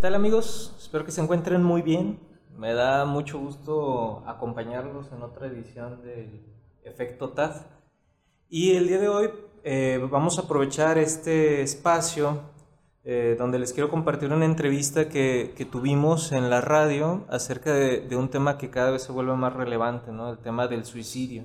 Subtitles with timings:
[0.00, 0.74] ¿Qué tal amigos?
[0.78, 2.18] Espero que se encuentren muy bien.
[2.56, 6.40] Me da mucho gusto acompañarlos en otra edición del
[6.84, 7.56] Efecto TAD.
[8.48, 9.28] Y el día de hoy
[9.62, 12.40] eh, vamos a aprovechar este espacio
[13.04, 18.00] eh, donde les quiero compartir una entrevista que, que tuvimos en la radio acerca de,
[18.00, 20.30] de, un tema que cada vez se vuelve más relevante, ¿no?
[20.30, 21.44] el tema del suicidio.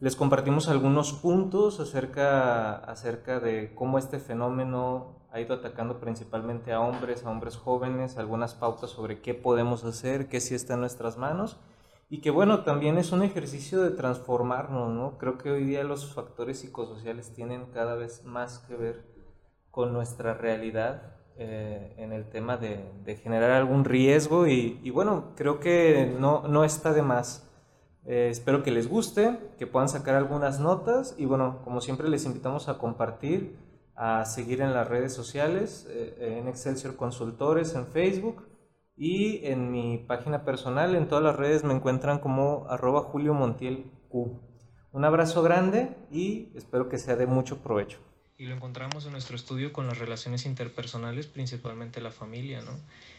[0.00, 6.80] Les compartimos algunos puntos acerca, acerca de cómo este fenómeno ha ido atacando principalmente a
[6.80, 11.18] hombres, a hombres jóvenes, algunas pautas sobre qué podemos hacer, qué sí está en nuestras
[11.18, 11.58] manos
[12.08, 15.18] y que bueno, también es un ejercicio de transformarnos, ¿no?
[15.18, 19.04] Creo que hoy día los factores psicosociales tienen cada vez más que ver
[19.70, 25.32] con nuestra realidad eh, en el tema de, de, generar algún riesgo y, y, bueno,
[25.36, 27.46] creo que no, no está de más.
[28.06, 32.24] Eh, espero que les guste, que puedan sacar algunas notas y bueno, como siempre les
[32.24, 33.65] invitamos a compartir,
[33.96, 38.46] a seguir en las redes sociales, eh, en Excelsior Consultores, en Facebook
[38.96, 43.90] y en mi página personal, en todas las redes me encuentran como arroba Julio Montiel
[44.08, 44.40] Q.
[44.92, 47.98] Un abrazo grande y espero que sea de mucho provecho
[48.38, 52.72] y lo encontramos en nuestro estudio con las relaciones interpersonales, principalmente la familia, ¿no?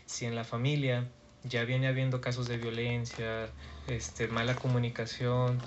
[0.05, 1.09] Si en la familia
[1.43, 3.49] ya viene habiendo casos de violencia,
[3.87, 5.59] este, mala comunicación,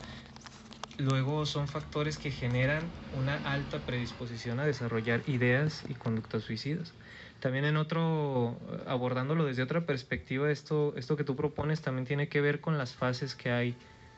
[1.01, 6.95] luego son factores que generan una alta predisposición a desarrollar ideas y conductas suicidas.
[7.41, 12.41] También en otro, abordándolo desde otra perspectiva, esto, esto que tú propones también tiene que
[12.41, 13.75] ver con las fases que hay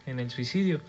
[0.06, 0.80] en el suicidio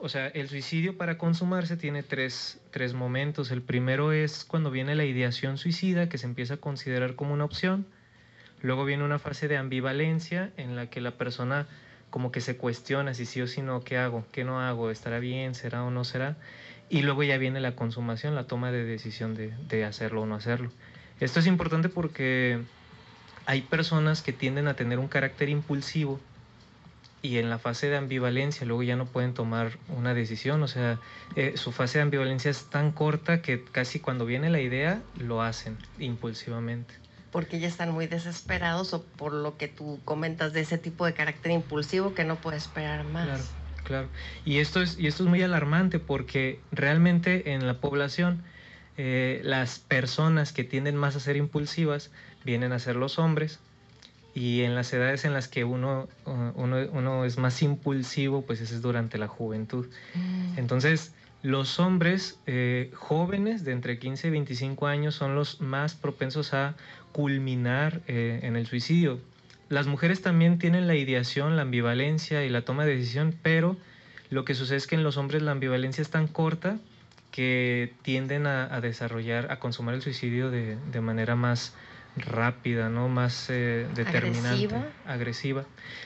[0.00, 3.50] o sea, el suicidio para consumarse tiene tres, tres, momentos.
[3.50, 7.44] El primero es cuando viene la ideación suicida, que se empieza a considerar como una
[7.44, 7.84] opción.
[8.62, 11.66] Luego viene una fase de ambivalencia en la que la persona
[12.10, 14.24] como que se cuestiona si sí o si no, ¿qué hago?
[14.32, 14.90] ¿Qué no hago?
[14.90, 15.54] ¿Estará bien?
[15.54, 16.36] ¿Será o no será?
[16.88, 20.34] Y luego ya viene la consumación, la toma de decisión de, de hacerlo o no
[20.34, 20.70] hacerlo.
[21.20, 22.60] Esto es importante porque
[23.46, 26.20] hay personas que tienden a tener un carácter impulsivo
[27.22, 30.98] y en la fase de ambivalencia luego ya no pueden tomar una decisión, o sea,
[31.34, 35.42] eh, su fase de ambivalencia es tan corta que casi cuando viene la idea lo
[35.42, 36.94] hacen impulsivamente.
[37.30, 41.14] Porque ya están muy desesperados o por lo que tú comentas de ese tipo de
[41.14, 43.24] carácter impulsivo que no puede esperar más.
[43.24, 43.44] Claro,
[43.84, 44.08] claro.
[44.44, 48.42] Y esto es, y esto es muy alarmante porque realmente en la población
[48.96, 52.10] eh, las personas que tienden más a ser impulsivas
[52.44, 53.60] vienen a ser los hombres
[54.34, 58.74] y en las edades en las que uno, uno, uno es más impulsivo, pues eso
[58.74, 59.86] es durante la juventud.
[60.14, 60.58] Mm.
[60.58, 61.12] Entonces,
[61.42, 66.76] los hombres eh, jóvenes de entre 15 y 25 años son los más propensos a
[67.18, 69.18] culminar eh, en el suicidio.
[69.68, 73.76] Las mujeres también tienen la ideación, la ambivalencia y la toma de decisión, pero
[74.30, 76.78] lo que sucede es que en los hombres la ambivalencia es tan corta
[77.32, 81.74] que tienden a, a desarrollar, a consumar el suicidio de, de manera más,
[82.16, 83.08] rápida, ¿no?
[83.08, 85.64] Más eh, determinante, ¿Agresiva?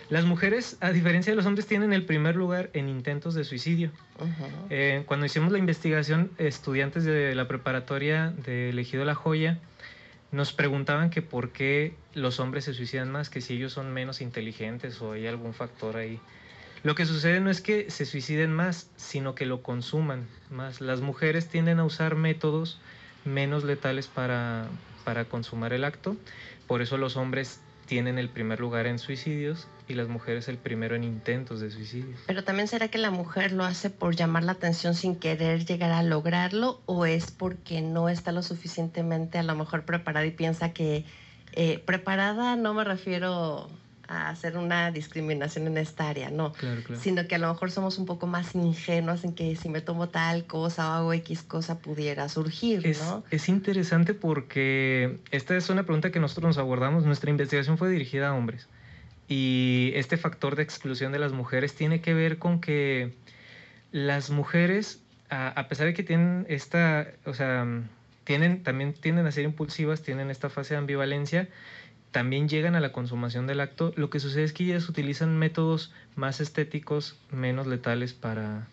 [0.08, 3.90] Las mujeres, a diferencia de los hombres, tienen el primer lugar en intentos de suicidio.
[4.70, 9.58] Eh, cuando hicimos la investigación, estudiantes de la preparatoria de Elegido La Joya
[10.32, 14.22] nos preguntaban que por qué los hombres se suicidan más, que si ellos son menos
[14.22, 16.18] inteligentes o hay algún factor ahí.
[16.82, 20.80] Lo que sucede no es que se suiciden más, sino que lo consuman más.
[20.80, 22.80] Las mujeres tienden a usar métodos
[23.24, 24.66] menos letales para,
[25.04, 26.16] para consumar el acto.
[26.66, 30.96] Por eso los hombres tienen el primer lugar en suicidios y las mujeres el primero
[30.96, 32.16] en intentos de suicidio.
[32.26, 35.92] Pero también será que la mujer lo hace por llamar la atención sin querer llegar
[35.92, 40.72] a lograrlo o es porque no está lo suficientemente a lo mejor preparada y piensa
[40.72, 41.04] que
[41.52, 43.68] eh, preparada no me refiero
[44.08, 46.52] a hacer una discriminación en esta área, no,
[47.00, 50.08] sino que a lo mejor somos un poco más ingenuos en que si me tomo
[50.08, 53.22] tal cosa o hago X cosa pudiera surgir, es, ¿no?
[53.30, 58.28] Es interesante porque esta es una pregunta que nosotros nos abordamos, nuestra investigación fue dirigida
[58.28, 58.66] a hombres
[59.32, 63.14] y este factor de exclusión de las mujeres tiene que ver con que
[63.90, 65.00] las mujeres,
[65.30, 67.66] a, pesar de que tienen esta, o sea,
[68.24, 71.48] tienen, también tienden a ser impulsivas, tienen esta fase de ambivalencia,
[72.10, 75.94] también llegan a la consumación del acto, lo que sucede es que ellas utilizan métodos
[76.14, 78.66] más estéticos, menos letales para,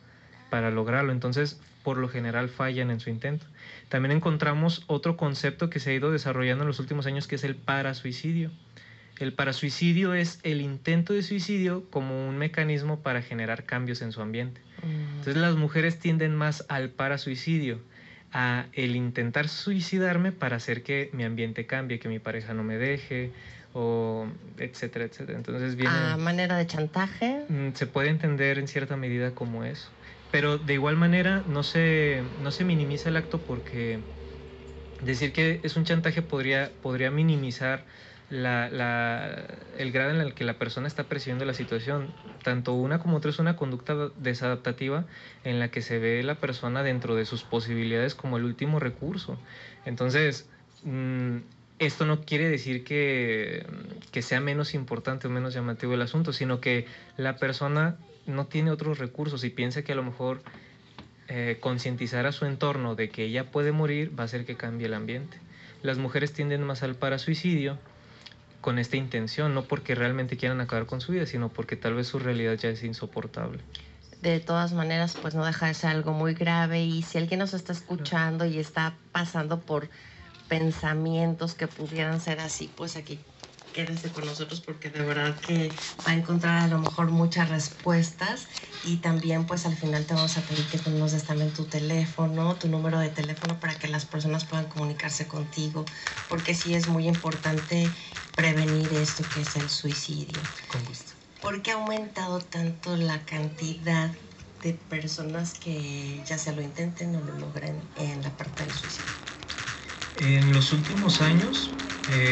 [0.49, 1.13] para lograrlo.
[1.13, 3.45] Entonces, por lo general fallan en su intento.
[3.87, 7.45] También encontramos otro concepto que se ha ido desarrollando en los últimos años que es
[7.45, 8.51] el parasuicidio.
[9.19, 14.21] El parasuicidio es el intento de suicidio como un mecanismo para generar cambios en su
[14.21, 14.61] ambiente.
[14.81, 15.17] Mm.
[15.17, 17.81] Entonces las mujeres tienden más al parasuicidio
[18.31, 22.77] a el intentar suicidarme para hacer que mi ambiente cambie, que mi pareja no me
[22.77, 23.31] deje,
[23.73, 24.27] o
[24.57, 25.37] etcétera, etcétera.
[25.37, 25.93] Entonces viene...
[25.93, 27.43] ¿A manera de chantaje?
[27.49, 29.89] Mm, se puede entender en cierta medida como eso.
[30.31, 33.99] Pero de igual manera no se, no se minimiza el acto porque
[35.01, 37.85] decir que es un chantaje podría, podría minimizar
[38.31, 42.13] el grado en el que la persona está percibiendo la situación.
[42.43, 45.05] Tanto una como otra es una conducta desadaptativa
[45.43, 49.39] en la que se ve la persona dentro de sus posibilidades como el último recurso.
[49.85, 50.47] Entonces,
[50.83, 51.37] mm,
[51.79, 53.65] esto no quiere decir que,
[54.21, 56.85] sea menos importante o menos llamativo el asunto, sino que
[57.17, 57.97] la persona
[58.27, 60.41] no tiene otros recursos y piensa que a lo mejor
[61.29, 64.87] eh, concientizar a su entorno de que ella puede morir va a hacer que cambie
[64.87, 65.37] el ambiente.
[65.81, 67.79] Las mujeres tienden más al suicidio
[68.61, 72.07] con esta intención, no porque realmente quieran acabar con su vida, sino porque tal vez
[72.07, 73.59] su realidad ya es insoportable.
[74.21, 77.53] De todas maneras, pues no deja de ser algo muy grave y si alguien nos
[77.53, 79.89] está escuchando y está pasando por
[80.49, 83.19] pensamientos que pudieran ser así, pues aquí
[83.73, 85.71] quédese con nosotros porque de verdad que
[86.07, 88.47] va a encontrar a lo mejor muchas respuestas
[88.83, 91.65] y también pues al final te vamos a pedir que tú nos des también tu
[91.65, 95.85] teléfono, tu número de teléfono para que las personas puedan comunicarse contigo
[96.29, 97.91] porque sí es muy importante
[98.35, 100.41] prevenir esto que es el suicidio.
[100.67, 101.13] Con gusto.
[101.41, 104.11] ¿Por qué ha aumentado tanto la cantidad
[104.61, 109.13] de personas que ya se lo intenten o lo logren en la parte del suicidio?
[110.17, 111.69] En los últimos años,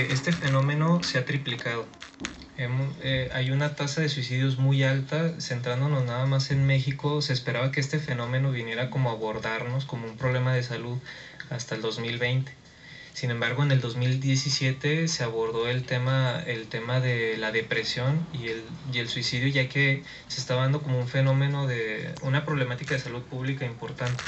[0.09, 1.85] este fenómeno se ha triplicado.
[2.59, 7.71] Eh, hay una tasa de suicidios muy alta, centrándonos nada más en México, se esperaba
[7.71, 10.97] que este fenómeno viniera como a abordarnos como un problema de salud
[11.51, 12.51] hasta el 2020.
[13.13, 18.47] Sin embargo, en el 2017 se abordó el tema, el tema de la depresión y
[18.47, 22.95] el, y el suicidio, ya que se estaba dando como un fenómeno de una problemática
[22.95, 24.24] de salud pública importante.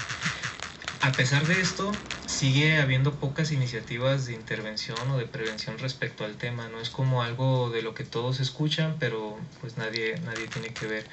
[1.02, 6.38] A pesar de esto, sigue habiendo pocas iniciativas de intervención o de prevención respecto al
[6.38, 6.68] tema.
[6.70, 10.88] No es como algo de lo que todos escuchan, pero pues nadie, nadie tiene que
[10.88, 11.08] ver.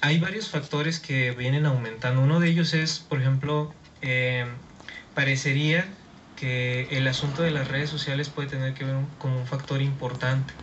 [0.00, 2.22] Hay varios factores que vienen aumentando.
[2.22, 4.46] Uno de ellos es, por ejemplo, eh,
[5.14, 5.98] parecería
[6.34, 10.54] que el asunto de las redes sociales puede tener que ver como un factor importante,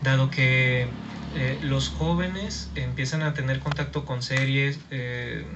[0.00, 0.94] dado que
[1.34, 5.46] eh, los jóvenes empiezan a tener contacto con series, eh,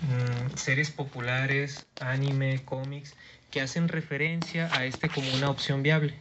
[0.00, 3.14] Mm, series populares, anime, cómics,
[3.50, 6.14] que hacen referencia a este como una opción viable.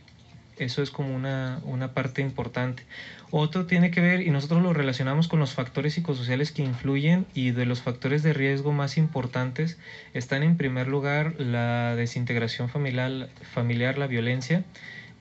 [0.58, 2.84] Eso es como una, una parte importante.
[3.32, 7.52] Otro tiene que ver, y nosotros lo relacionamos con los factores psicosociales que influyen y
[7.52, 9.78] de los factores de riesgo más importantes
[10.14, 14.66] están en primer lugar la desintegración familiar, familiar la violencia,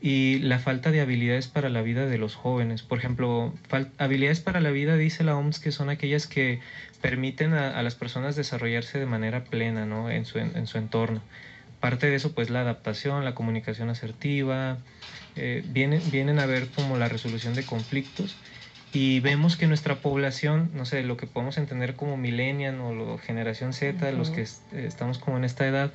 [0.00, 2.82] y la falta de habilidades para la vida de los jóvenes.
[2.82, 3.52] Por ejemplo,
[3.98, 6.60] habilidades para la vida dice la OMS que son aquellas que
[7.00, 10.10] permiten a, las personas desarrollarse de manera plena ¿no?
[10.10, 11.20] en, su, en, su, entorno.
[11.80, 14.78] Parte de eso, pues la adaptación, la comunicación asertiva,
[15.36, 18.36] eh, vienen, vienen a ver como la resolución de conflictos
[18.92, 23.18] y vemos que nuestra población, no sé, lo que podemos entender como millennial o lo,
[23.18, 25.92] generación Z, los que estamos como en esta edad,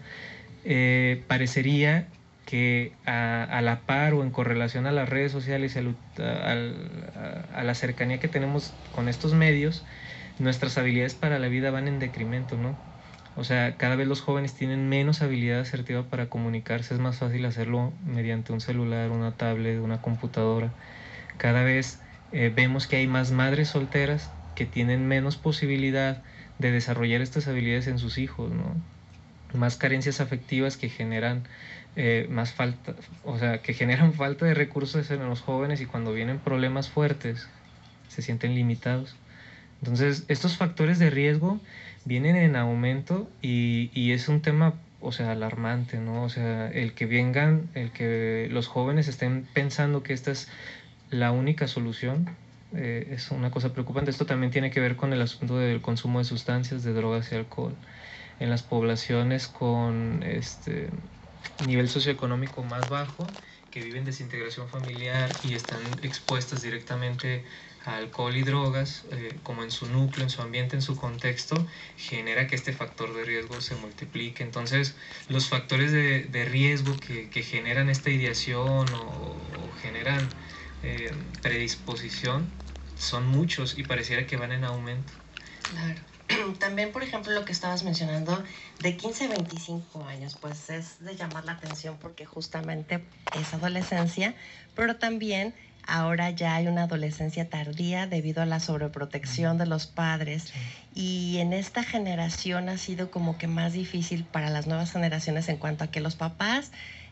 [0.64, 2.08] eh, parecería
[2.46, 5.80] que a, la par o en correlación a las redes sociales y
[6.22, 9.84] a, la cercanía que tenemos con estos medios,
[10.40, 12.76] nuestras habilidades para la vida van en decremento, ¿no?
[13.36, 17.46] O sea, cada vez los jóvenes tienen menos habilidad asertiva para comunicarse, es más fácil
[17.46, 20.70] hacerlo mediante un celular, una tablet, una computadora.
[21.38, 22.00] Cada vez
[22.32, 26.22] eh, vemos que hay más madres solteras que tienen menos posibilidad
[26.60, 28.76] de desarrollar estas habilidades en sus hijos, ¿no?
[29.58, 31.44] Más carencias afectivas que generan
[31.96, 36.14] eh, más falta, o sea, que generan falta de recursos en los jóvenes y cuando
[36.14, 37.48] vienen problemas fuertes
[38.08, 39.16] se sienten limitados.
[39.82, 41.60] Entonces, estos factores de riesgo
[42.06, 46.24] vienen en aumento y, y es un tema, o sea, alarmante, ¿no?
[46.24, 50.48] O sea, el que vengan, el que los jóvenes estén pensando que esta es
[51.10, 52.30] la única solución,
[52.76, 54.12] eh, es una cosa preocupante.
[54.12, 57.36] Esto también tiene que ver con el asunto del consumo de sustancias, de drogas y
[57.36, 57.76] alcohol
[58.40, 60.90] en las poblaciones con este
[61.60, 63.30] nivel socioeconómico más bajo,
[63.72, 67.44] que viven desintegración familiar y están expuestas directamente
[67.86, 71.66] a alcohol y drogas, eh, como en su núcleo, en su ambiente, en su contexto,
[71.98, 74.44] genera que este factor de riesgo se multiplique.
[74.44, 74.96] Entonces,
[75.28, 80.30] los factores de, de riesgo que, que, generan esta ideación o, generan
[80.84, 82.48] eh, predisposición
[82.96, 85.12] son muchos y pareciera que van en aumento.
[85.72, 86.13] Claro.
[86.60, 88.44] también, por ejemplo, lo que estabas mencionando
[88.80, 93.04] de 15 a 25 años, pues es de llamar la atención porque justamente
[93.38, 94.36] es adolescencia,
[94.76, 95.54] pero también
[95.86, 100.54] ahora ya hay una adolescencia tardía debido a la sobreprotección de los padres.
[100.94, 105.58] Y en esta generación ha sido como que más difícil para las nuevas generaciones en
[105.58, 106.72] cuanto a que los papás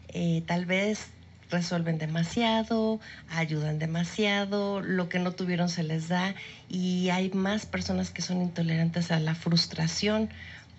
[0.09, 1.07] eh, tal vez
[1.51, 6.33] resuelven demasiado, ayudan demasiado, lo que no tuvieron se les da
[6.69, 10.29] y hay más personas que son intolerantes a la frustración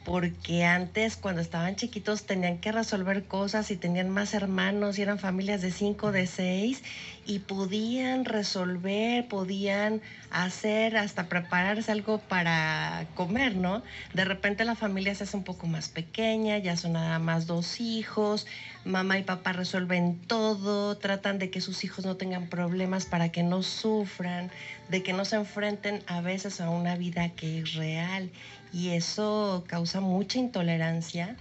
[0.05, 5.19] porque antes cuando estaban chiquitos tenían que resolver cosas y tenían más hermanos y eran
[5.19, 6.83] familias de cinco, de seis
[7.25, 13.83] y podían resolver, podían hacer, hasta prepararse algo para comer, ¿no?
[14.13, 17.81] De repente la familia se hace un poco más pequeña, ya son nada más dos
[17.81, 18.47] hijos,
[18.85, 23.45] mamá y papá resuelven todo, tratan de que sus hijos no tengan problemas para que
[23.45, 24.51] no sufran,
[24.89, 28.31] de que no se enfrenten a veces a una vida que es real
[28.73, 31.37] y eso causa mucha intolerancia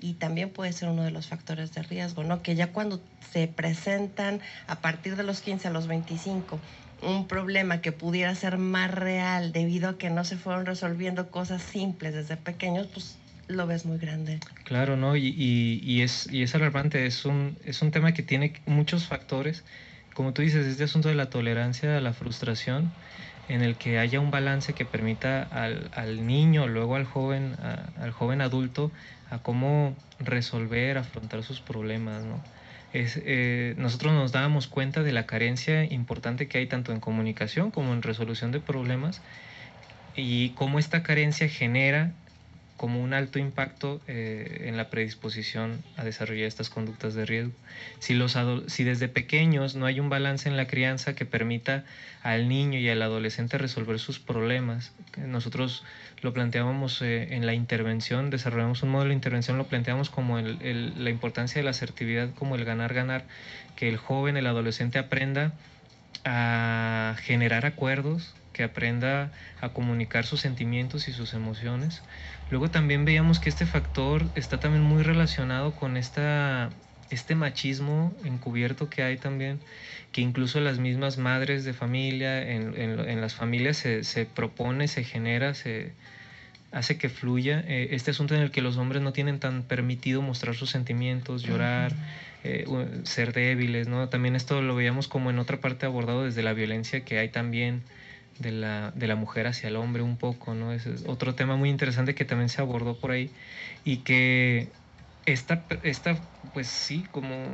[0.00, 2.42] y también puede ser uno de los factores de riesgo, ¿no?
[2.42, 3.00] Que ya cuando
[3.32, 6.60] se presentan a partir de los 15 a los 25
[7.02, 11.62] un problema que pudiera ser más real debido a que no se fueron resolviendo cosas
[11.62, 14.40] simples desde pequeños, pues lo ves muy grande.
[14.64, 15.16] Claro, ¿no?
[15.16, 15.28] Y,
[15.82, 19.64] y, es, y es alarmante, es un, es un tema que tiene muchos factores.
[20.14, 22.90] Como tú dices, este asunto de la tolerancia a la frustración,
[23.48, 28.10] en el que haya un balance que permita al, al niño, luego al joven, al
[28.12, 28.92] joven adulto,
[29.30, 32.44] a cómo resolver, afrontar sus problemas, ¿no?
[32.92, 37.70] Es, eh, nosotros nos dábamos cuenta de la carencia importante que hay tanto en comunicación
[37.72, 39.24] como en resolución de problemas
[40.14, 42.14] y cómo esta carencia genera
[42.76, 47.52] como un alto impacto eh, en la predisposición a desarrollar estas conductas de riesgo.
[48.00, 51.84] Si, los si desde pequeños no hay un balance en la crianza que permita
[52.22, 55.84] al niño y al adolescente resolver sus problemas, nosotros
[56.20, 61.10] lo planteábamos eh, en la intervención, desarrollamos un modelo de intervención, lo planteamos como la
[61.10, 63.24] importancia de la asertividad, como el ganar-ganar,
[63.76, 65.52] que el joven, el adolescente aprenda
[66.24, 72.02] a generar acuerdos, que aprenda a comunicar sus sentimientos y sus emociones.
[72.50, 76.70] Luego también veíamos que este factor está también muy relacionado con esta,
[77.10, 79.60] este machismo encubierto que hay también,
[80.12, 85.04] que incluso las mismas madres de familia, en, en, las familias se, se, propone, se
[85.04, 85.92] genera, se
[86.70, 90.22] hace que fluya eh, este asunto en el que los hombres no tienen tan permitido
[90.22, 91.92] mostrar sus sentimientos, llorar.
[92.46, 92.66] Eh,
[93.04, 94.10] ser débiles, ¿no?
[94.10, 97.84] También esto lo veíamos como en otra parte abordado desde la violencia que hay también
[98.38, 100.72] de la, de la mujer hacia el hombre un poco, ¿no?
[100.72, 103.30] Ese es otro tema muy interesante que también se abordó por ahí
[103.84, 104.68] y que
[105.26, 106.18] esta, esta
[106.52, 107.48] pues sí, como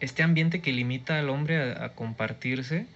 [0.00, 2.86] este ambiente que limita al hombre a, compartirse,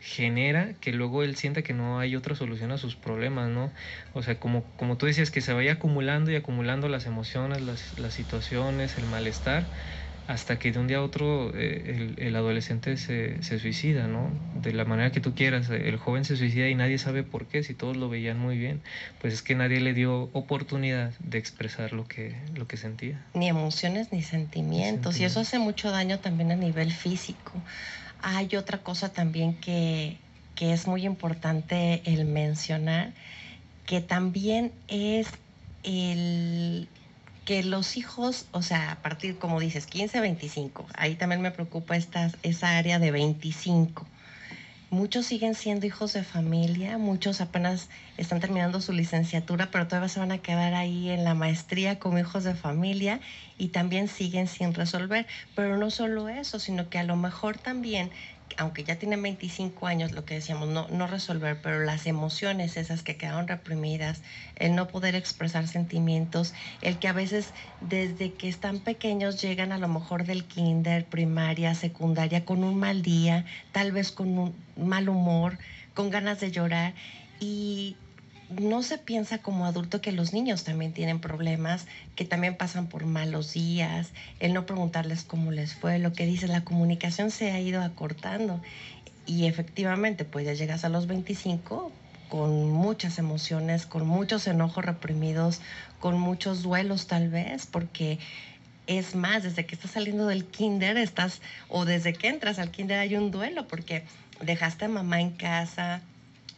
[0.00, 3.70] genera que luego él sienta que no hay otra solución a sus problemas, ¿no?
[4.12, 7.98] O sea, como, como tú decías, que se vaya acumulando y acumulando las emociones, las,
[7.98, 9.66] las situaciones, el malestar,
[10.26, 14.30] hasta que de un día a otro eh, el, adolescente se, se, suicida, ¿no?
[14.54, 17.62] De la manera que tú quieras, el joven se suicida y nadie sabe por qué,
[17.62, 18.80] si todos lo veían muy bien,
[19.20, 23.22] pues es que nadie le dio oportunidad de expresar lo que, lo que sentía.
[23.34, 27.52] Ni emociones ni sentimientos, y eso hace mucho daño también a nivel físico.
[28.22, 30.16] Hay otra cosa también que,
[30.54, 33.12] que es muy importante el mencionar,
[33.84, 35.28] que también es
[35.82, 36.88] el
[37.44, 41.96] que los hijos, o sea, a partir, como dices, 15, 25, ahí también me preocupa
[41.96, 44.06] esta, esa área de 25.
[44.90, 50.20] Muchos siguen siendo hijos de familia, muchos apenas están terminando su licenciatura, pero todavía se
[50.20, 53.20] van a quedar ahí en la maestría como hijos de familia
[53.58, 55.26] y también siguen sin resolver.
[55.56, 58.12] Pero no solo eso, sino que a lo mejor también
[58.56, 63.02] aunque ya tienen 25 años, lo que decíamos, no, no resolver, pero las emociones esas
[63.02, 64.22] que quedaron reprimidas,
[64.56, 69.78] el no poder expresar sentimientos, el que a veces desde que están pequeños llegan a
[69.78, 75.08] lo mejor del kinder, primaria, secundaria, con un mal día, tal vez con un mal
[75.08, 75.58] humor,
[75.94, 76.94] con ganas de llorar
[77.40, 77.96] y
[78.60, 83.04] no se piensa como adulto que los niños también tienen problemas, que también pasan por
[83.06, 87.60] malos días, el no preguntarles cómo les fue, lo que dice, la comunicación se ha
[87.60, 88.60] ido acortando.
[89.26, 91.92] Y efectivamente pues ya llegas a los 25
[92.28, 95.60] con muchas emociones, con muchos enojos reprimidos,
[96.00, 98.18] con muchos duelos tal vez, porque
[98.86, 102.98] es más, desde que estás saliendo del kinder estás, o desde que entras al kinder
[102.98, 104.04] hay un duelo, porque
[104.40, 106.02] dejaste a mamá en casa,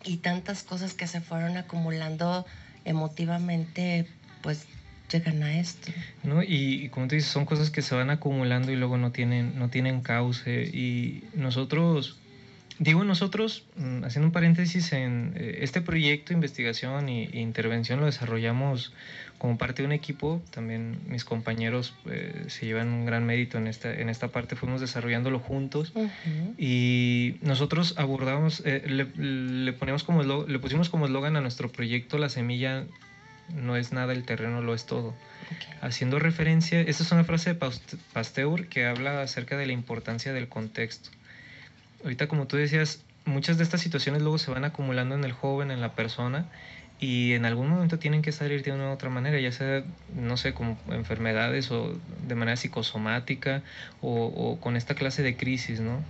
[0.06, 2.46] y tantas cosas que se fueron acumulando
[2.84, 4.06] emotivamente,
[4.42, 4.66] pues
[5.10, 5.92] llegan a esto.
[6.22, 6.42] ¿No?
[6.42, 9.68] Y, como tú dices, son cosas que se van acumulando y luego no tienen, no
[9.68, 10.64] tienen cauce.
[10.64, 12.18] Y nosotros,
[12.78, 18.92] digo nosotros, mm, haciendo un paréntesis, en eh, este proyecto investigación e intervención lo desarrollamos
[19.38, 23.66] como parte de un equipo, también mis compañeros eh, se llevan un gran mérito en
[23.66, 25.92] esta, en esta parte, fuimos desarrollándolo juntos.
[26.56, 32.30] Y nosotros abordamos, eh, le, ponemos como le pusimos como eslogan a nuestro proyecto La
[32.30, 32.84] semilla
[33.54, 35.14] no es nada, el terreno lo es todo.
[35.80, 37.70] Haciendo referencia, esta es una frase de
[38.12, 41.10] Pasteur que habla acerca de la importancia del contexto.
[42.06, 45.72] Ahorita como tú decías, muchas de estas situaciones luego se van acumulando en el joven,
[45.72, 46.46] en la persona,
[47.00, 49.82] y en algún momento tienen que salir de una u otra manera, ya sea,
[50.14, 51.98] no sé, como enfermedades o
[52.28, 53.64] de manera psicosomática
[54.02, 56.00] o, o con esta clase de crisis, ¿no?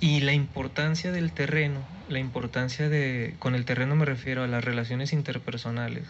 [0.00, 4.64] Y la importancia del terreno, la importancia de, con el terreno me refiero a las
[4.64, 6.04] relaciones interpersonales,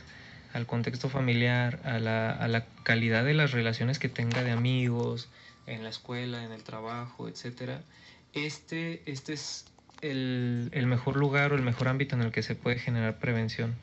[0.53, 5.29] al contexto familiar, a la, a la calidad de las relaciones que tenga de amigos,
[5.69, 7.83] en la escuela, en el trabajo, etc.
[8.47, 9.67] Este, este es
[10.01, 13.75] el, el mejor lugar o el mejor ámbito en el que se puede generar prevención.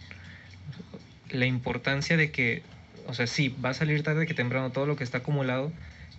[1.29, 2.63] La importancia de que,
[3.07, 5.71] o sea, sí, va a salir tarde que temprano todo lo que está acumulado,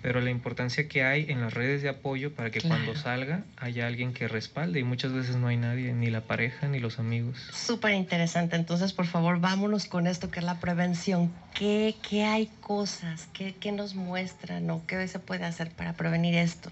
[0.02, 3.86] pero la importancia que hay en las redes de apoyo para que cuando salga haya
[3.86, 7.38] alguien que respalde y muchas veces no hay nadie, ni la pareja ni los amigos.
[7.52, 11.32] Súper interesante, entonces por favor vámonos con esto que es la prevención.
[11.54, 13.28] ¿Qué, qué hay cosas?
[13.32, 16.70] ¿Qué, ¿Qué, nos muestran o qué se puede hacer para prevenir esto?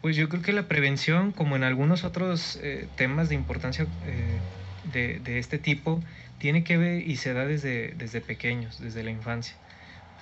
[0.00, 4.42] Pues yo creo que la prevención, como en algunos otros eh, temas de importancia eh,
[4.82, 6.02] de, de este tipo,
[6.38, 9.56] tiene que ver y se da desde, desde pequeños, desde la infancia,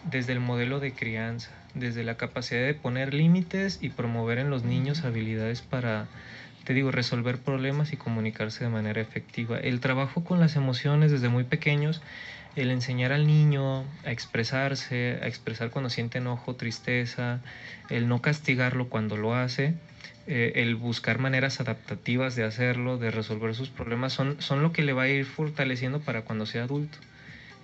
[0.02, 4.64] desde el modelo de crianza desde la capacidad de poner límites y promover en los
[4.64, 6.10] niños habilidades para,
[6.64, 9.58] te digo, resolver problemas y comunicarse de manera efectiva.
[9.58, 12.02] El trabajo con las emociones desde muy pequeños,
[12.58, 17.40] el enseñar al niño a expresarse, a expresar cuando siente enojo, tristeza,
[17.88, 19.74] el no castigarlo cuando lo hace,
[20.26, 24.82] eh, el buscar maneras adaptativas de hacerlo, de resolver sus problemas, son, son lo que
[24.82, 26.98] le va a ir fortaleciendo para cuando sea adulto.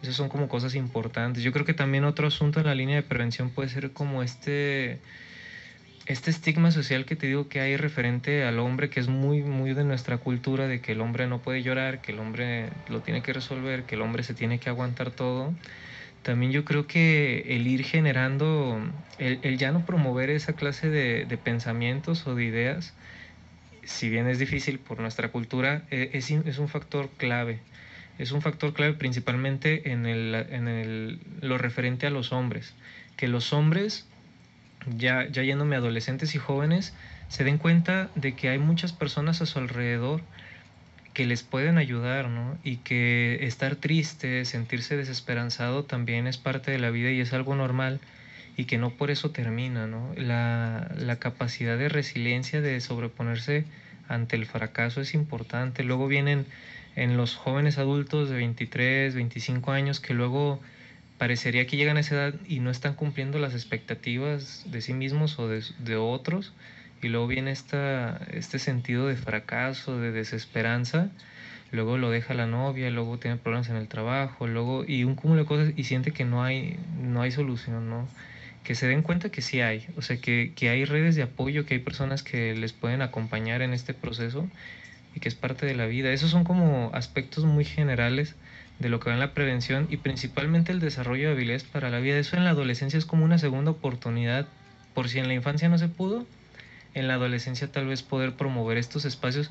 [0.03, 1.43] Esas son como cosas importantes.
[1.43, 4.99] Yo creo que también otro asunto en la línea de prevención puede ser como este,
[6.07, 9.73] este estigma social que te digo que hay referente al hombre, que es muy, muy
[9.75, 13.23] de nuestra cultura, de que el hombre no puede llorar, que el hombre lo tiene
[13.23, 15.55] que resolver, que el hombre se tiene que aguantar todo.
[16.23, 18.81] También yo creo que el ir generando,
[19.19, 22.95] el, ya no promover esa clase de, de, pensamientos o de ideas,
[23.85, 27.61] si bien es difícil por nuestra cultura, e, es, es un factor clave
[28.19, 32.75] es un factor clave principalmente en, el, en el, lo referente a los hombres.
[33.17, 34.07] Que los hombres,
[34.97, 36.95] ya, ya yéndome adolescentes y jóvenes,
[37.29, 40.23] se den cuenta de que hay muchas personas a su alrededor
[41.15, 42.59] que les pueden ayudar, ¿no?
[42.65, 47.55] Y que estar triste, sentirse desesperanzado también es parte de la vida y es algo
[47.55, 48.01] normal
[48.57, 50.13] y que no por eso termina, ¿no?
[50.17, 53.65] La, la capacidad de resiliencia, de sobreponerse
[54.09, 55.85] ante el fracaso es importante.
[55.85, 56.47] Luego vienen
[56.97, 60.61] en los jóvenes adultos de 23, 25 años que luego
[61.19, 65.39] parecería que llegan a esa edad y no están cumpliendo las expectativas de sí mismos
[65.39, 66.53] o de, de otros
[67.03, 71.11] y luego viene esta, este sentido de fracaso, de desesperanza,
[71.71, 75.43] luego lo deja la novia, luego tiene problemas en el trabajo, luego y un cúmulo
[75.43, 78.09] de cosas y siente que no hay, no hay solución, ¿no?
[78.65, 81.67] Que se den cuenta que sí hay, o sea, que, que hay redes de apoyo,
[81.67, 84.49] que hay personas que les pueden acompañar en este proceso
[85.15, 86.13] y que es parte de la vida.
[86.13, 88.35] Esos son como aspectos muy generales
[88.79, 92.01] de lo que va en la prevención y principalmente el desarrollo de habilidades para la
[92.01, 92.19] vida.
[92.19, 94.47] Eso en la adolescencia es como una segunda oportunidad,
[94.95, 96.27] por si en la infancia no se pudo,
[96.95, 99.51] en la adolescencia tal vez poder promover estos espacios,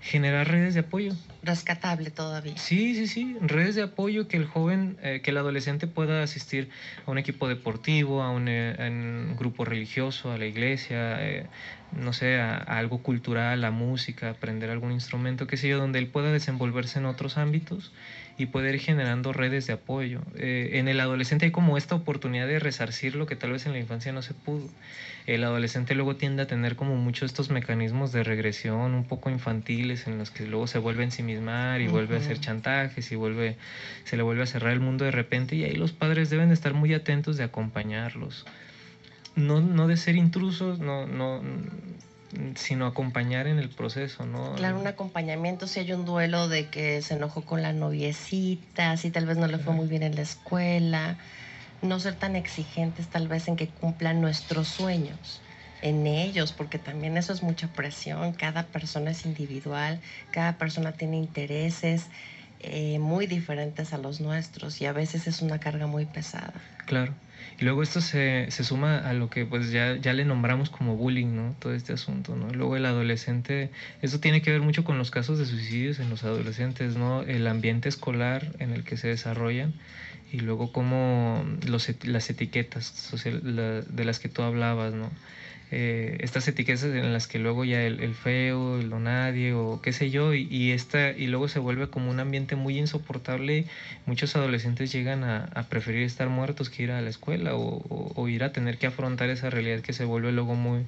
[0.00, 1.12] generar redes de apoyo.
[1.42, 2.56] Rescatable todavía.
[2.56, 6.70] Sí, sí, sí, redes de apoyo que el joven, eh, que el adolescente pueda asistir
[7.06, 11.46] a un equipo deportivo, a un, eh, un grupo religioso, a la iglesia, eh,
[11.92, 15.98] no sé, a, a, algo cultural, a música, aprender algún instrumento, qué sé yo, donde
[15.98, 17.92] él pueda desenvolverse en otros ámbitos
[18.40, 20.20] y poder ir generando redes de apoyo.
[20.36, 23.72] Eh, en el adolescente hay como esta oportunidad de resarcir lo que tal vez en
[23.72, 24.66] la infancia no se pudo.
[25.26, 30.06] El adolescente luego tiende a tener como muchos estos mecanismos de regresión un poco infantiles
[30.06, 31.92] en los que luego se vuelve a ensimismar y uh -huh.
[31.92, 33.56] vuelve a hacer chantajes y vuelve,
[34.04, 36.54] se le vuelve a cerrar el mundo de repente y ahí los padres deben de
[36.54, 38.46] estar muy atentos de acompañarlos
[39.36, 41.40] no, no de ser intrusos, no, no,
[42.54, 44.54] sino acompañar en el proceso, ¿no?
[44.54, 49.10] Claro, un acompañamiento, si hay un duelo de que se enojó con la noviecita, si
[49.10, 51.18] tal vez no le fue muy bien en la escuela,
[51.82, 55.42] no ser tan exigentes tal vez en que cumplan nuestros sueños
[55.82, 61.16] en ellos, porque también eso es mucha presión, cada persona es individual, cada persona tiene
[61.16, 62.10] intereses
[62.58, 66.60] eh, muy diferentes a los nuestros y a veces es una carga muy pesada.
[66.84, 67.14] Claro.
[67.58, 70.96] Y luego esto se, se suma a lo que pues ya, ya le nombramos como
[70.96, 71.54] bullying, ¿no?
[71.58, 72.50] Todo este asunto, ¿no?
[72.50, 73.70] Luego el adolescente,
[74.02, 77.22] eso tiene que ver mucho con los casos de suicidios en los adolescentes, ¿no?
[77.22, 79.74] El ambiente escolar en el que se desarrollan
[80.32, 85.10] y luego como los, las etiquetas social, de las que tú hablabas, ¿no?
[85.72, 90.10] Eh, estas etiquetas en las que luego ya el, feo, el nadie o qué sé
[90.10, 93.66] yo, y, esta, y luego se vuelve como un ambiente muy insoportable.
[94.06, 98.12] Muchos adolescentes llegan a, a preferir estar muertos que ir a la escuela o, o,
[98.14, 100.86] o, ir a tener que afrontar esa realidad que se vuelve luego muy,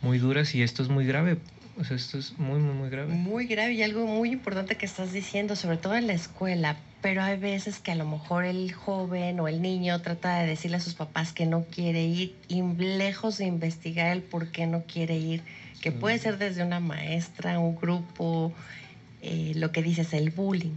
[0.00, 1.36] muy dura y esto es muy grave
[1.78, 3.14] O sea, esto es muy, muy, muy grave.
[3.14, 6.76] Muy grave y algo muy importante que estás diciendo, sobre todo en la escuela.
[7.00, 10.76] Pero hay veces que a lo mejor el joven o el niño trata de decirle
[10.76, 14.84] a sus papás que no quiere ir y lejos de investigar el por qué no
[14.84, 15.42] quiere ir,
[15.80, 18.52] que puede ser desde una maestra, un grupo,
[19.22, 20.76] eh, lo que dices, el bullying.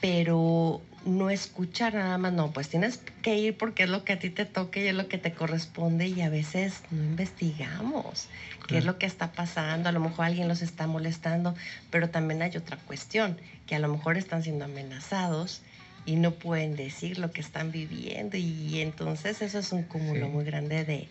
[0.00, 4.18] Pero no escuchar nada más, no, pues tienes que ir porque es lo que a
[4.18, 8.28] ti te toque y es lo que te corresponde y a veces no investigamos
[8.66, 11.54] qué es lo que está pasando, a lo mejor alguien los está molestando,
[11.90, 13.36] pero también hay otra cuestión,
[13.66, 15.62] que a lo mejor están siendo amenazados
[16.06, 20.44] y no pueden decir lo que están viviendo y entonces eso es un cúmulo muy
[20.44, 21.08] grande de,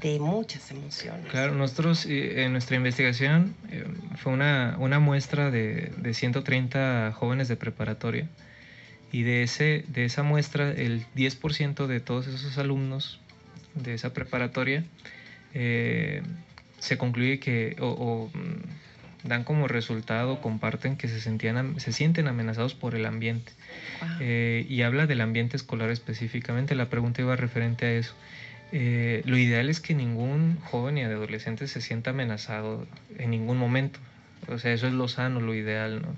[0.00, 1.26] de muchas emociones.
[1.30, 3.84] Claro, nosotros eh, en nuestra investigación eh,
[4.16, 8.28] fue una, una muestra de, de 130 jóvenes de preparatoria
[9.12, 13.20] y de, ese, de esa muestra, el 10% de todos esos alumnos
[13.74, 14.84] de esa preparatoria
[15.54, 16.22] eh,
[16.78, 22.74] se concluye que, o, mm, dan como resultado, comparten que se, sentían, se sienten amenazados
[22.74, 23.52] por el ambiente.
[24.20, 26.74] Eh, y habla del ambiente escolar específicamente.
[26.74, 28.14] La pregunta iba referente a eso.
[28.72, 32.86] Eh, lo ideal es que ningún joven y adolescente se sienta amenazado
[33.18, 34.00] en ningún momento.
[34.48, 36.16] O sea, eso es lo sano, lo ideal, ¿no?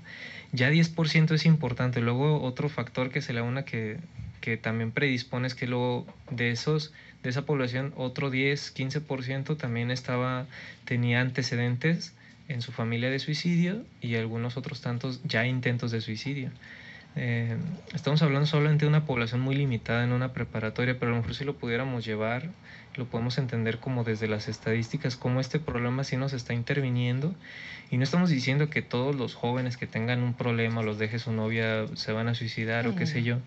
[0.55, 1.99] Ya 10% es importante.
[1.99, 3.97] Luego otro factor que se le una que,
[4.39, 9.91] que también predispone es que luego de esos de esa población otro 10, 15% también
[9.91, 10.45] estaba
[10.85, 12.13] tenía antecedentes
[12.47, 16.51] en su familia de suicidio y algunos otros tantos ya intentos de suicidio.
[17.17, 17.55] Eh,
[17.93, 21.33] estamos hablando solamente de una población muy limitada en una preparatoria, pero a lo mejor
[21.33, 22.49] si lo pudiéramos llevar,
[22.95, 27.33] lo podemos entender como desde las estadísticas, cómo este problema sí nos está interviniendo.
[27.91, 31.31] Y no estamos diciendo que todos los jóvenes que tengan un problema, los deje su
[31.31, 33.37] novia, se van a suicidar o qué sé yo,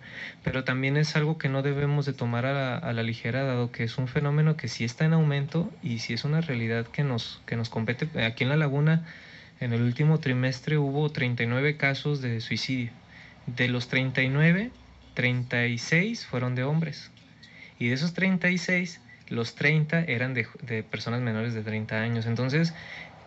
[0.44, 3.72] pero también es algo que no debemos de tomar a la, a la, ligera, dado
[3.72, 7.02] que es un fenómeno que sí está en aumento y sí es una realidad que
[7.02, 8.08] nos, que nos compete.
[8.24, 9.04] Aquí en La Laguna,
[9.58, 12.92] en el último trimestre hubo 39 casos de suicidio
[13.56, 14.70] de los 39,
[15.14, 17.10] 36 fueron de hombres.
[17.78, 22.26] Y de esos 36, los 30 eran de, de, personas menores de 30 años.
[22.26, 22.74] Entonces,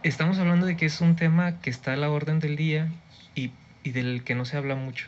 [0.03, 2.89] estamos hablando de que es un tema que está a la orden del día
[3.35, 3.51] y,
[3.83, 5.07] y del que no se habla mucho.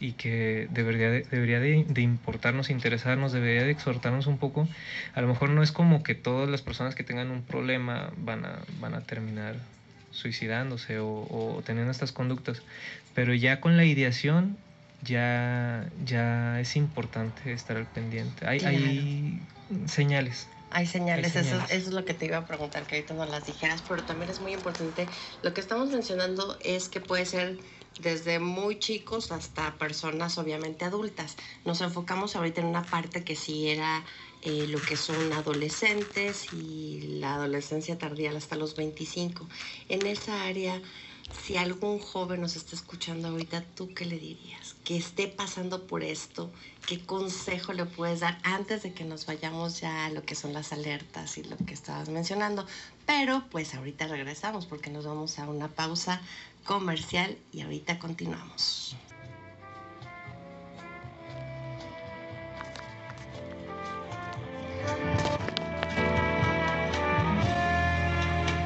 [0.00, 4.68] Y que debería, de, debería de, de, importarnos, interesarnos, debería de exhortarnos un poco.
[5.14, 8.44] A lo mejor no es como que todas las personas que tengan un problema van
[8.44, 9.56] a, van a terminar
[10.10, 12.62] suicidándose o, o, teniendo estas conductas.
[13.18, 14.56] Pero ya con la ideación
[15.02, 18.46] ya, ya es importante estar al pendiente.
[18.46, 18.76] Hay, claro.
[18.76, 19.40] hay
[19.86, 20.46] señales.
[20.70, 21.66] Hay señales, Hay señales.
[21.66, 24.04] Eso, eso, es lo que te iba a preguntar, que ahorita no las dijeras, pero
[24.04, 25.08] también es muy importante.
[25.42, 27.58] Lo que estamos mencionando es que puede ser
[27.98, 31.34] desde muy chicos hasta personas obviamente adultas.
[31.64, 34.04] Nos enfocamos ahorita en una parte que sí era
[34.42, 39.48] eh, lo que son adolescentes y la adolescencia tardía hasta los 25.
[39.88, 40.80] En esa área,
[41.32, 44.74] si algún joven nos está escuchando ahorita, ¿tú qué le dirías?
[44.84, 46.50] Que esté pasando por esto,
[46.86, 50.52] ¿qué consejo le puedes dar antes de que nos vayamos ya a lo que son
[50.52, 52.66] las alertas y lo que estabas mencionando?
[53.06, 56.20] Pero pues ahorita regresamos porque nos vamos a una pausa
[56.64, 58.96] comercial y ahorita continuamos.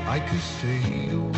[0.05, 1.32] I could stay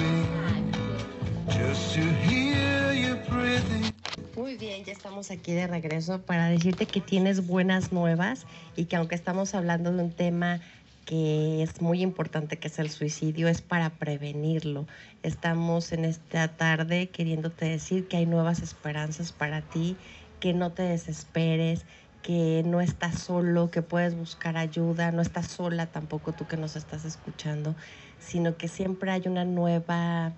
[5.04, 9.92] estamos aquí de regreso para decirte que tienes buenas nuevas y que aunque estamos hablando
[9.92, 10.60] de un tema
[11.04, 14.86] que es muy importante que es el suicidio, es para prevenirlo.
[15.22, 19.98] Estamos en esta tarde queriéndote decir que hay nuevas esperanzas para ti,
[20.40, 21.84] que no te desesperes,
[22.22, 26.76] que no estás solo, que puedes buscar ayuda, no estás sola tampoco tú que nos
[26.76, 27.74] estás escuchando,
[28.20, 30.32] sino que siempre hay una nueva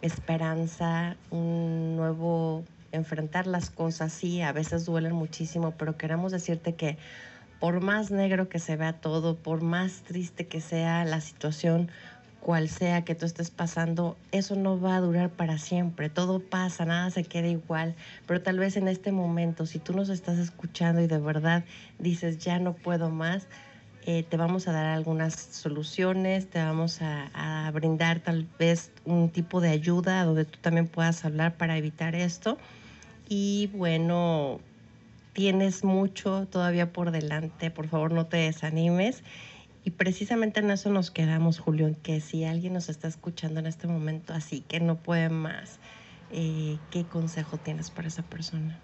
[0.00, 4.12] esperanza, un nuevo enfrentar las cosas.
[4.12, 6.98] Sí, a veces duelen muchísimo, pero queremos decirte que
[7.60, 11.90] por más negro que se vea todo, por más triste que sea la situación,
[12.40, 16.10] cual sea que tú estés pasando, eso no va a durar para siempre.
[16.10, 17.94] Todo pasa, nada se queda igual.
[18.26, 21.64] Pero tal vez en este momento, si tú nos estás escuchando y de verdad
[22.00, 23.46] dices, ya no puedo más,
[24.04, 29.30] eh, te vamos a dar algunas soluciones, te vamos a, a, brindar tal vez un
[29.30, 32.58] tipo de ayuda donde tú también puedas hablar para evitar esto.
[33.34, 34.60] Y bueno,
[35.32, 39.22] tienes mucho todavía por delante, por favor no te desanimes.
[39.84, 43.86] Y precisamente en eso nos quedamos, Julio, que si alguien nos está escuchando en este
[43.86, 45.80] momento así, que no puede más,
[46.30, 48.78] eh, ¿qué consejo tienes para esa persona?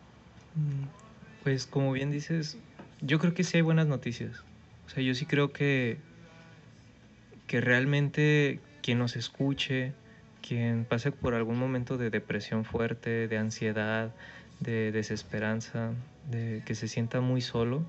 [1.42, 2.56] Pues como bien dices,
[3.02, 4.44] yo creo que sí hay buenas noticias.
[4.86, 5.98] O sea, yo sí creo que,
[7.46, 9.92] que realmente quien nos escuche,
[10.40, 14.14] quien pase por algún momento de depresión fuerte, de ansiedad,
[14.60, 15.92] de desesperanza,
[16.30, 17.84] de que se sienta muy solo,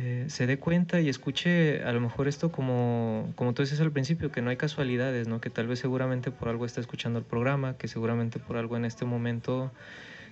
[0.00, 3.90] eh, se dé cuenta y escuche a lo mejor esto como, como tú dices al
[3.90, 5.40] principio, que no hay casualidades, ¿no?
[5.40, 8.84] que tal vez seguramente por algo está escuchando el programa, que seguramente por algo en
[8.84, 9.72] este momento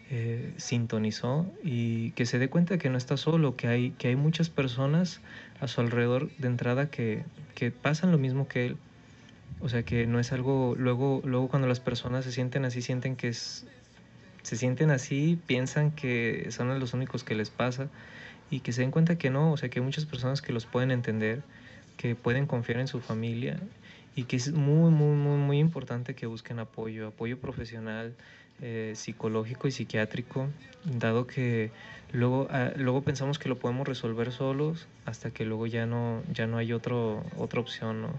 [0.09, 4.15] eh, sintonizó y que se dé cuenta que no está solo, que hay, que hay
[4.15, 5.21] muchas personas
[5.61, 7.25] a su alrededor de entrada que,
[7.57, 8.77] que pasan lo mismo que él.
[9.59, 13.17] O sea que no es algo, luego, luego cuando las personas se sienten así, sienten
[13.17, 13.67] que es,
[14.47, 17.89] se sienten así, piensan que son los únicos que les pasa
[18.49, 20.67] y que se den cuenta que no, o sea que hay muchas personas que los
[20.67, 21.43] pueden entender,
[21.97, 23.59] que pueden confiar en su familia
[24.15, 28.15] y que es muy, muy, muy, muy importante que busquen apoyo, apoyo profesional,
[28.63, 30.47] eh, psicológico y psiquiátrico,
[30.85, 31.73] dado que
[32.13, 36.47] luego, ah, luego pensamos que lo podemos resolver solos hasta que luego ya no, ya
[36.47, 38.11] no hay otro, otra opción, ¿no?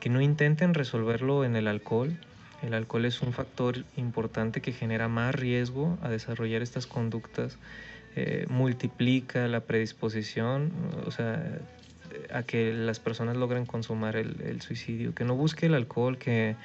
[0.00, 2.16] Que no intenten resolverlo en el alcohol.
[2.62, 7.56] El alcohol es un factor importante que genera más riesgo a desarrollar estas conductas,
[8.16, 10.72] eh, multiplica la predisposición,
[11.06, 11.42] o sea,
[12.32, 16.56] a que las personas logren consumar el, el, suicidio, que no busque el alcohol, que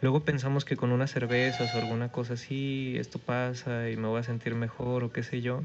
[0.00, 4.20] luego pensamos que con unas cervezas o alguna cosa así, esto pasa y me voy
[4.20, 5.62] a sentir mejor o qué sé yo,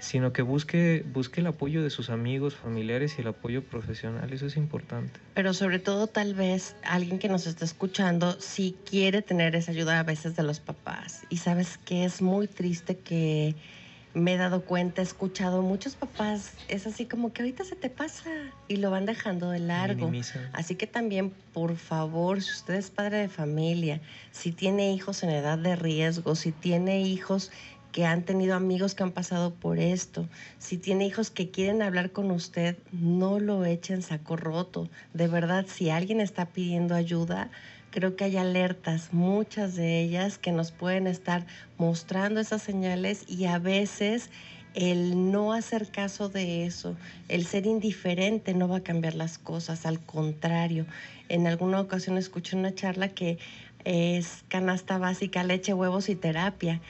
[0.00, 4.46] sino que busque, busque el apoyo de sus amigos, familiares y el apoyo profesional, eso
[4.46, 5.20] es importante.
[5.34, 10.00] Pero sobre todo tal vez alguien que nos está escuchando si quiere tener esa ayuda
[10.00, 13.54] a veces de los papás y sabes que es muy triste que
[14.12, 17.90] me he dado cuenta, he escuchado muchos papás, es así como que ahorita se te
[17.90, 18.30] pasa
[18.66, 20.10] y lo van dejando de largo.
[20.52, 24.00] Así que también, por favor, si usted es padre de familia,
[24.32, 27.52] si tiene hijos en edad de riesgo, si tiene hijos
[27.92, 32.12] que han tenido amigos que han pasado por esto, si tiene hijos que quieren hablar
[32.12, 34.88] con usted, no lo echen saco roto.
[35.14, 37.50] De verdad, si alguien está pidiendo ayuda,
[37.90, 41.46] creo que hay alertas, muchas de ellas que nos pueden estar
[41.78, 44.30] mostrando esas señales y a veces
[44.74, 46.96] el no hacer caso de eso,
[47.28, 50.86] el ser indiferente no va a cambiar las cosas, al contrario.
[51.28, 53.38] En alguna ocasión escuché una charla que
[53.84, 56.80] es canasta básica, leche, huevos y terapia.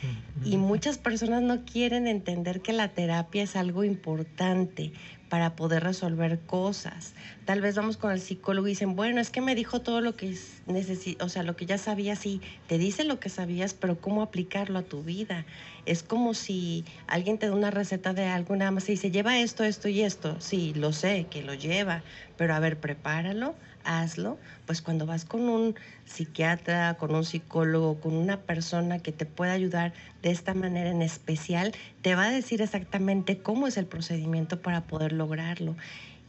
[0.44, 4.92] Y muchas personas no quieren entender que la terapia es algo importante
[5.30, 7.14] para poder resolver cosas.
[7.44, 10.16] Tal vez vamos con el psicólogo y dicen, bueno, es que me dijo todo lo
[10.16, 14.00] que necesito, o sea, lo que ya sabía, sí, te dice lo que sabías, pero
[14.00, 15.46] cómo aplicarlo a tu vida.
[15.86, 19.38] Es como si alguien te da una receta de algo, nada más y dice, lleva
[19.38, 20.40] esto, esto y esto.
[20.40, 22.02] Sí, lo sé, que lo lleva,
[22.36, 28.14] pero a ver, prepáralo hazlo, pues cuando vas con un psiquiatra, con un psicólogo, con
[28.14, 32.62] una persona que te pueda ayudar de esta manera en especial, te va a decir
[32.62, 35.76] exactamente cómo es el procedimiento para poder lograrlo.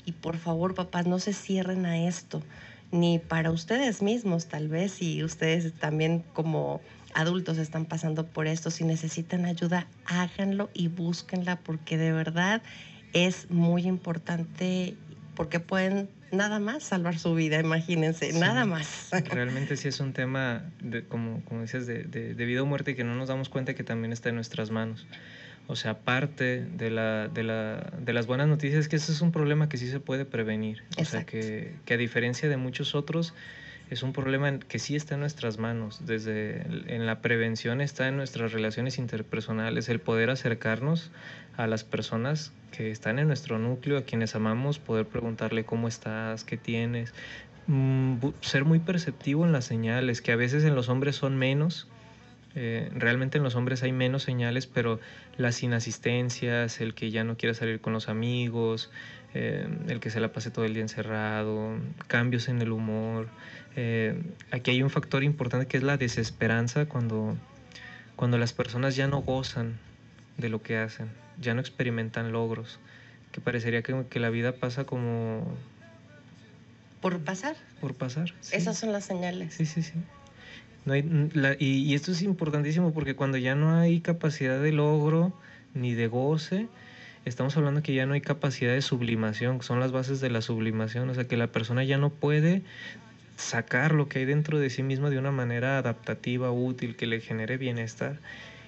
[0.06, 2.42] Y por favor, papás, no se cierren a esto,
[2.92, 6.82] ni para ustedes mismos, tal vez, si ustedes también como
[7.14, 12.62] adultos están pasando por esto, si necesitan ayuda, háganlo y búsquenla, porque de verdad
[13.14, 14.96] es muy importante,
[15.36, 19.10] porque pueden nada más salvar su vida, imagínense, nada más.
[19.32, 23.04] Realmente sí es un tema, de, como, como dices, de, de, vida o muerte que
[23.04, 25.08] no nos damos cuenta que también está en nuestras manos.
[25.68, 29.22] O sea, parte de, la, de, la, de las buenas noticias es que ese es
[29.22, 30.84] un problema que sí se puede prevenir.
[30.98, 33.34] O sea, que, que a diferencia de muchos otros,
[33.92, 36.06] es un problema que sí está en nuestras manos.
[36.06, 41.12] Desde en la prevención está en nuestras relaciones interpersonales, el poder acercarnos
[41.58, 46.46] a las personas que están en nuestro núcleo, a quienes amamos, poder preguntarle cómo estás,
[46.46, 47.14] qué tienes,
[47.68, 51.90] mm, ser muy perceptivo en las señales, que a veces en los hombres son menos.
[52.56, 55.02] Eh, realmente en los hombres hay menos señales, pero
[55.36, 58.90] las inasistencias, el que ya no quiera salir con los amigos,
[59.34, 61.78] eh, el que se la pase todo el día encerrado,
[62.08, 63.30] cambios en el humor,
[63.76, 67.38] eh, aquí hay un factor importante que es la desesperanza cuando,
[68.16, 69.78] cuando las personas ya no gozan
[70.38, 72.80] de lo que hacen, ya no experimentan logros,
[73.32, 75.56] que parecería que, que la vida pasa como...
[77.02, 77.56] Por pasar.
[77.80, 78.34] Por pasar.
[78.52, 79.54] Esas son las señales.
[79.56, 79.94] Sí, sí, sí.
[80.86, 81.30] No hay,
[81.60, 85.34] y, y, esto es importantísimo porque cuando ya no hay capacidad de logro
[85.74, 86.68] ni de goce,
[87.26, 91.10] estamos hablando que ya no hay capacidad de sublimación, son las bases de la sublimación,
[91.10, 92.64] o sea que la persona ya no puede
[93.36, 97.20] sacar lo que hay dentro de sí mismo de una manera adaptativa, útil, que le
[97.20, 98.20] genere bienestar.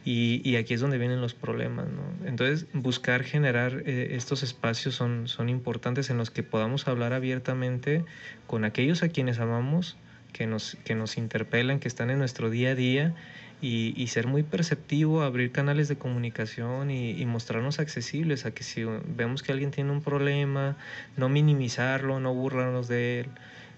[0.06, 1.88] Y, y aquí es donde vienen los problemas.
[1.88, 2.28] ¿no?
[2.28, 8.04] Entonces, buscar generar eh, estos espacios son, son importantes en los que podamos hablar abiertamente
[8.46, 9.96] con aquellos a quienes amamos,
[10.34, 13.16] que nos, que nos interpelan, que están en nuestro día a día.
[13.62, 18.84] Y, y ser muy perceptivo, abrir canales de comunicación y, mostrarnos accesibles a que si
[18.84, 20.76] vemos que alguien tiene un problema,
[21.16, 23.28] no minimizarlo, no burlarnos de él.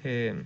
[0.03, 0.43] Eh,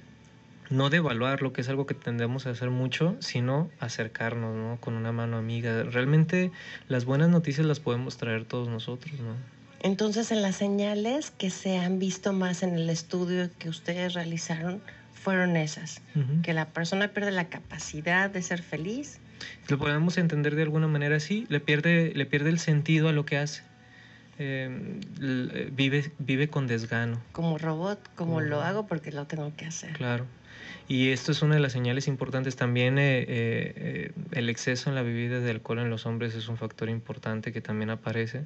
[0.70, 4.78] no devaluar lo que es algo que tendemos a hacer mucho, sino acercarnos, ¿no?
[4.80, 5.84] Con una mano amiga.
[5.84, 6.52] Realmente
[6.88, 9.34] las buenas noticias las podemos traer todos nosotros, ¿no?
[9.82, 14.82] Entonces, en las señales que se han visto más en el estudio que ustedes realizaron,
[15.14, 16.02] fueron esas,
[16.44, 19.20] que la persona pierde la capacidad de ser feliz.
[19.68, 23.26] Lo podemos entender de alguna manera así, le pierde, le pierde el sentido a lo
[23.26, 23.64] que hace.
[24.38, 27.22] Em, eh, vive, vive con desgano.
[27.34, 29.92] Como robot, como lo hago porque lo tengo que hacer.
[29.94, 30.26] Claro.
[30.90, 32.58] Y esto es una de las señales importantes.
[32.58, 36.58] También eh, eh, el exceso en la bebida de alcohol en los hombres es un
[36.58, 38.44] factor importante que también aparece.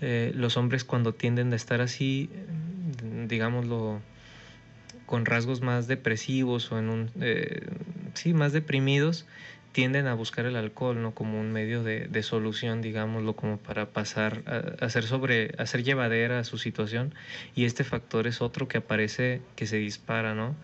[0.00, 2.30] los hombres cuando tienden a estar así,
[3.26, 4.00] digámoslo,
[5.06, 7.10] con rasgos más depresivos o en un,
[8.14, 9.26] sí, más deprimidos,
[9.72, 14.42] tienden a buscar el alcohol no como un medio de, solución digámoslo como para pasar
[14.46, 17.14] a, hacer sobre hacer llevadera su situación
[17.54, 20.56] y este factor es otro que aparece que se dispara no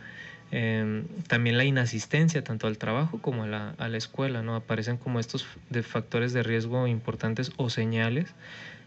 [0.51, 4.97] em, también la inasistencia tanto al trabajo como a la, a la escuela no aparecen
[4.97, 8.35] como estos de factores de riesgo importantes o señales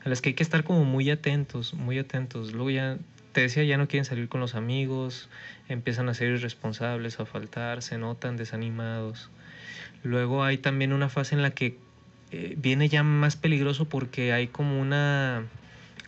[0.06, 2.98] a las que hay que estar como muy atentos muy atentos luego ya
[3.32, 5.30] te decía, ya no quieren salir con los amigos,
[5.68, 9.30] empiezan a ser irresponsables, a faltar, se notan desanimados.
[10.04, 11.78] Luego hay también una fase en la que
[12.32, 15.46] eh, viene ya más peligroso porque hay como una...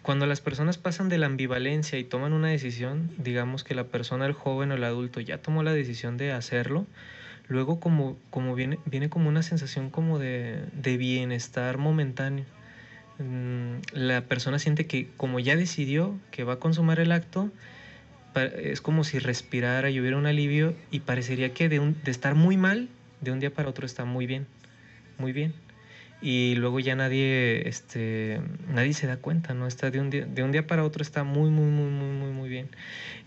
[0.01, 4.25] Cuando las personas pasan de la ambivalencia y toman una decisión, digamos que la persona,
[4.25, 6.87] el joven o el adulto ya tomó la decisión de hacerlo,
[7.47, 12.45] luego como, como viene, viene como una sensación como de, de bienestar momentáneo.
[13.19, 17.51] Mm, la persona siente que como ya decidió que va a consumar el acto,
[18.35, 22.33] es como si respirara y hubiera un alivio y parecería que de, un, de estar
[22.33, 22.87] muy mal
[23.19, 24.47] de un día para otro está muy bien,
[25.17, 25.53] muy bien.
[26.21, 29.65] Y luego ya nadie, este, nadie se da cuenta, ¿no?
[29.65, 32.31] Está de un día, de un día para otro está muy, muy, muy, muy, muy,
[32.31, 32.69] muy bien.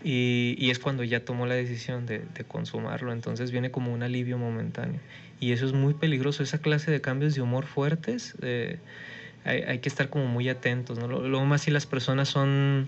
[0.03, 3.11] Y, y es cuando ya tomó la decisión de, de, consumarlo.
[3.11, 5.01] Entonces viene como un alivio momentáneo.
[5.41, 6.41] Y eso es muy peligroso.
[6.41, 8.79] Esa clase de cambios de humor fuertes, eh,
[9.43, 11.07] hay, hay, que estar como muy atentos, ¿no?
[11.07, 12.87] Luego más si las personas son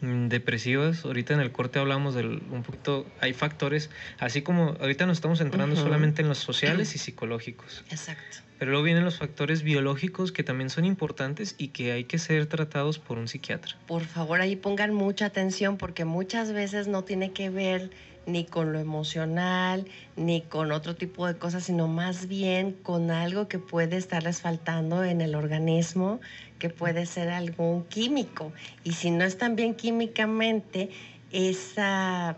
[0.00, 1.04] depresivas.
[1.04, 5.38] Ahorita en el corte hablamos del un poquito, hay factores, así como ahorita nos estamos
[5.38, 7.84] centrando solamente en los sociales y psicológicos.
[7.90, 8.38] Exacto.
[8.58, 12.46] Pero luego vienen los factores biológicos que también son importantes y que hay que ser
[12.46, 13.76] tratados por un psiquiatra.
[13.86, 17.90] Por favor, ahí pongan mucha atención porque muchas veces no tiene que ver
[18.26, 23.48] ni con lo emocional, ni con otro tipo de cosas, sino más bien con algo
[23.48, 26.20] que puede estarles faltando en el organismo,
[26.58, 28.52] que puede ser algún químico.
[28.84, 30.90] Y si no están bien químicamente,
[31.32, 32.36] esa,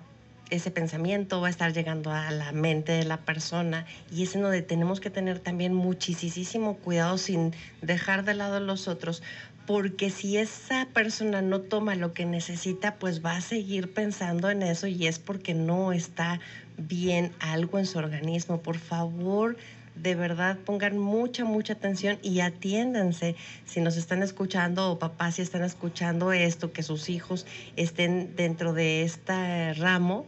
[0.51, 4.43] ese pensamiento va a estar llegando a la mente de la persona y es en
[4.43, 9.23] donde tenemos que tener también muchísimo cuidado sin dejar de lado los otros,
[9.67, 14.63] porque si esa persona no toma lo que necesita, pues va a seguir pensando en
[14.63, 16.41] eso y es porque no está
[16.77, 18.61] bien algo en su organismo.
[18.61, 19.57] Por favor,
[19.95, 25.43] de verdad pongan mucha, mucha atención y atiéndanse si nos están escuchando o papás si
[25.43, 27.47] están escuchando esto, que sus hijos
[27.77, 30.27] estén dentro de este ramo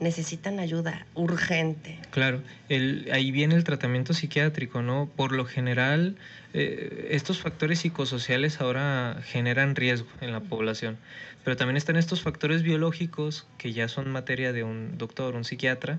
[0.00, 1.98] necesitan ayuda urgente.
[2.10, 5.10] Claro, el, ahí viene el tratamiento psiquiátrico, ¿no?
[5.16, 6.16] Por lo general,
[6.54, 10.98] eh, estos factores psicosociales ahora generan riesgo en la población,
[11.44, 15.98] pero también están estos factores biológicos que ya son materia de un doctor, un psiquiatra,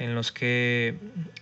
[0.00, 0.94] en los que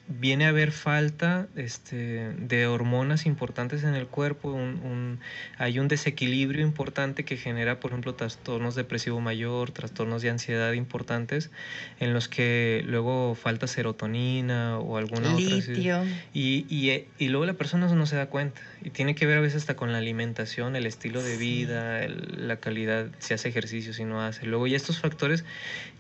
[0.09, 5.21] viene a haber falta este, de hormonas importantes en el cuerpo, un,
[5.59, 11.53] hay un desequilibrio importante que genera, por ejemplo, trastornos depresivo mayor, trastornos de ansiedad importantes,
[12.01, 16.01] en los que luego falta serotonina o alguna Litio.
[16.01, 16.05] otra.
[16.35, 18.61] Y, y, y, luego la persona no se da cuenta.
[18.83, 22.49] Y tiene que ver a veces hasta con la alimentación, el estilo de vida, el,
[22.49, 24.47] la calidad, si hace ejercicio, si no hace.
[24.47, 25.45] Luego ya estos factores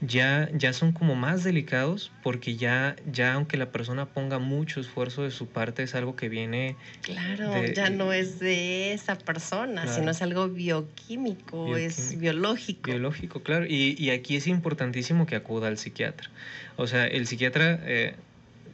[0.01, 5.23] ya, ya son como más delicados porque ya, ya aunque la persona ponga mucho esfuerzo
[5.23, 6.77] de su parte, es algo que viene...
[7.03, 12.91] Claro, ya no es de esa persona, sino es algo bioquímico, es biológico.
[12.91, 13.67] Biológico, claro.
[13.67, 16.31] Y, y, aquí es importantísimo que acuda al psiquiatra.
[16.77, 17.81] O sea, el psiquiatra...
[17.83, 18.15] Eh,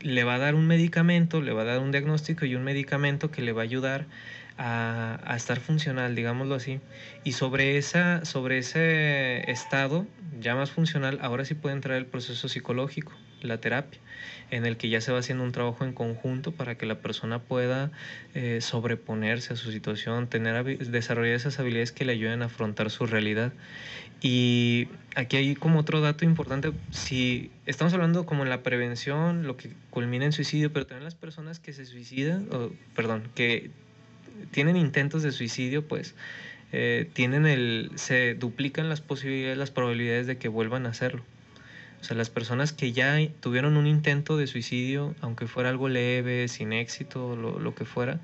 [0.00, 3.30] le va a dar un medicamento, le va a dar un diagnóstico y un medicamento
[3.30, 4.04] que le va a ayudar
[4.58, 6.78] a, a, estar funcional, digámoslo así.
[7.24, 10.06] Y sobre, esa, sobre ese estado
[10.40, 13.12] ya más funcional, ahora sí puede entrar el proceso psicológico
[13.46, 14.00] la terapia,
[14.50, 17.38] en el que ya se va haciendo un trabajo en conjunto para que la persona
[17.38, 17.90] pueda
[18.34, 23.06] eh, sobreponerse a su situación, tener desarrollar esas habilidades que le ayuden a afrontar su
[23.06, 23.52] realidad.
[24.20, 29.56] Y aquí hay como otro dato importante, si estamos hablando como en la prevención, lo
[29.56, 33.70] que culmina en suicidio, pero también las personas que se suicidan, o, perdón, que
[34.50, 36.14] tienen intentos de suicidio, pues
[36.72, 41.22] eh, tienen el, se duplican las posibilidades, las probabilidades de que vuelvan a hacerlo.
[42.04, 46.48] O sea, las personas que ya tuvieron un intento de suicidio, aunque fuera algo leve,
[46.48, 48.20] sin éxito, lo, que fuera,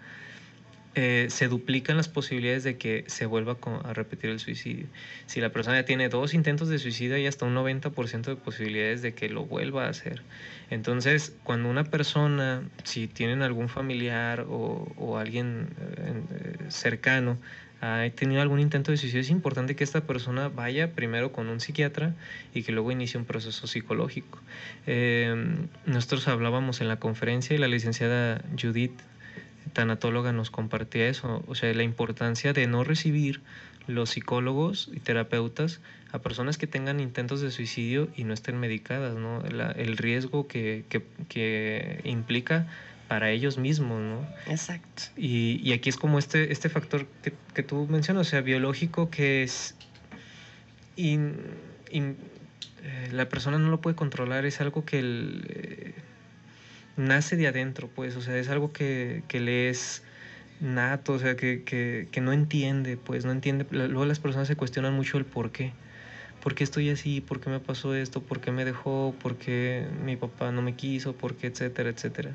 [0.96, 4.86] eh, se duplican las posibilidades de que se vuelva a repetir el suicidio.
[5.24, 9.00] Si la persona ya tiene dos intentos de suicidio, hay hasta un 90% de posibilidades
[9.00, 10.20] de que lo vuelva a hacer.
[10.68, 17.38] Entonces, cuando una persona, si tienen algún familiar o, alguien eh, cercano,
[17.80, 21.60] ha tenido algún intento de suicidio, es importante que esta persona vaya primero con un
[21.60, 22.14] psiquiatra
[22.54, 24.38] y que luego inicie un proceso psicológico.
[24.86, 25.34] Eh,
[25.86, 29.00] nosotros hablábamos en la conferencia y la licenciada Judith
[29.72, 33.40] tanatóloga nos compartía eso, o sea, la importancia de no recibir
[33.86, 35.80] los psicólogos y terapeutas
[36.12, 39.42] a personas que tengan intentos de suicidio y no estén medicadas, ¿no?
[39.44, 40.84] el riesgo que,
[41.28, 42.66] que, implica
[43.10, 44.24] para ellos mismos, ¿no?
[44.46, 45.02] Exacto.
[45.16, 49.10] Y, y aquí es como este, este factor que, que, tú mencionas, o sea, biológico
[49.10, 49.74] que es...
[50.94, 51.34] In,
[51.90, 55.94] eh, la persona no lo puede controlar, es algo que el, eh,
[56.96, 60.04] nace de adentro, pues, o sea, es algo que, que le es
[60.60, 63.66] nato, o sea, que, que, que, no entiende, pues, no entiende.
[63.72, 65.72] Luego las personas se cuestionan mucho el por qué.
[66.42, 67.20] ¿Por qué estoy así?
[67.20, 68.22] ¿Por qué me pasó esto?
[68.22, 69.14] ¿Por qué me dejó?
[69.22, 71.14] ¿Por qué mi papá no me quiso?
[71.14, 71.48] ¿Por qué?
[71.48, 72.34] Etcétera, etcétera.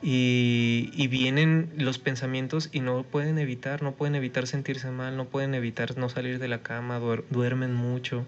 [0.00, 5.54] Y, vienen los pensamientos y no pueden evitar, no pueden evitar sentirse mal, no pueden
[5.54, 8.24] evitar no salir de la cama, duermen mucho.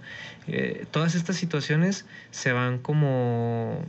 [0.48, 3.84] Eh, todas estas situaciones se van como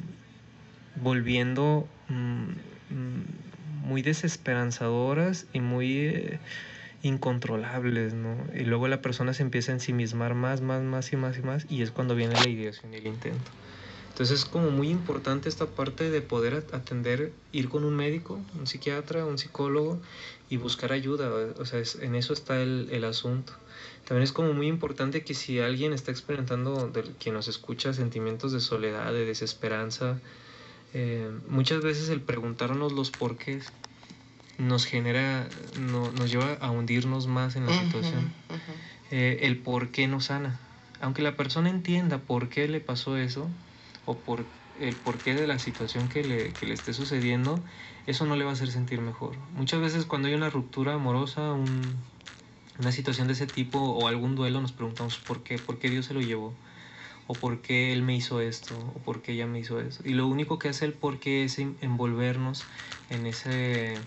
[0.95, 2.49] volviendo mm,
[2.93, 6.39] mm, muy desesperanzadoras y muy eh,
[7.03, 8.37] incontrolables, ¿no?
[8.53, 11.65] Y luego la persona se empieza a ensimismar más, más, más y más y más
[11.69, 13.51] y es cuando viene la ideación y el intento.
[14.09, 18.67] Entonces es como muy importante esta parte de poder atender, ir con un médico, un
[18.67, 19.99] psiquiatra, un psicólogo
[20.49, 21.29] y buscar ayuda.
[21.57, 23.53] O sea, en eso está el, el, asunto.
[24.05, 28.51] También es como muy importante que si alguien está experimentando, de, quien nos escucha, sentimientos
[28.51, 30.19] de soledad, de desesperanza,
[30.93, 33.71] eh, muchas veces el preguntarnos los porqués
[34.61, 35.47] nos genera,
[35.77, 38.31] no, nos lleva a hundirnos más en la situación.
[39.09, 40.59] Eh, el por qué nos sana.
[41.01, 43.49] Aunque la persona entienda por qué le pasó eso,
[44.05, 44.45] o por
[44.79, 47.59] el porqué de la situación que le, que le esté sucediendo,
[48.07, 49.35] eso no le va a hacer sentir mejor.
[49.55, 51.95] Muchas veces cuando hay una ruptura amorosa, un,
[52.79, 56.05] una situación de ese tipo o algún duelo, nos preguntamos por qué, por qué Dios
[56.05, 56.53] se lo llevó
[57.27, 60.01] o por qué él me hizo esto, o por qué ella me hizo eso.
[60.03, 62.65] Y lo único que hace el por qué es envolvernos
[63.09, 63.99] en ese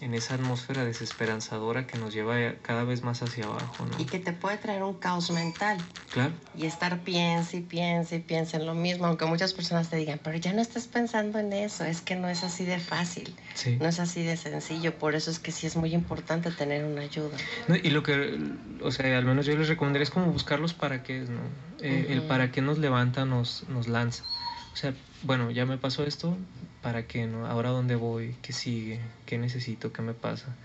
[0.00, 4.00] en esa atmósfera desesperanzadora que nos lleva cada vez más hacia abajo, ¿no?
[4.00, 5.78] Y que te puede traer un caos mental.
[6.12, 6.32] Claro.
[6.56, 10.18] Y estar piensa y piensa y piensa en lo mismo, aunque muchas personas te digan,
[10.22, 13.76] pero ya no estás pensando en eso, es que no es así de fácil, sí.
[13.80, 17.02] no es así de sencillo, por eso es que sí es muy importante tener una
[17.02, 17.36] ayuda.
[17.68, 18.38] No, y lo que,
[18.82, 21.40] o sea, al menos yo les recomendaría es como buscar los para qué, ¿no?
[21.80, 22.12] Eh, uh -huh.
[22.12, 24.24] El para qué nos levanta, nos, nos lanza.
[24.72, 26.36] O sea, bueno, ya me pasó esto,
[26.82, 27.46] ¿para qué no?
[27.46, 30.56] Ahora dónde voy, qué sigue, qué necesito, qué me pasa.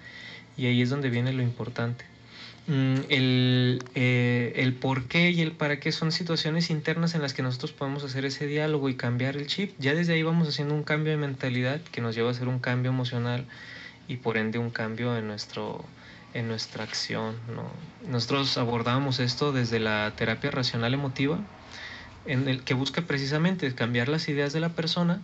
[0.57, 2.05] Y ahí es donde viene lo importante.
[2.67, 7.33] Mm, el, eh, el por qué y el para qué son situaciones internas en las
[7.35, 9.73] que nosotros podemos hacer ese diálogo y cambiar el chip.
[9.77, 12.59] Ya desde ahí vamos haciendo un cambio de mentalidad que nos lleva a hacer un
[12.59, 13.45] cambio emocional
[14.07, 15.85] y por ende un cambio en, nuestro,
[16.33, 17.35] en nuestra acción.
[17.53, 17.69] ¿no?
[18.09, 21.39] Nosotros abordamos esto desde la terapia racional emotiva,
[22.25, 25.21] en el que busca precisamente cambiar las ideas de la persona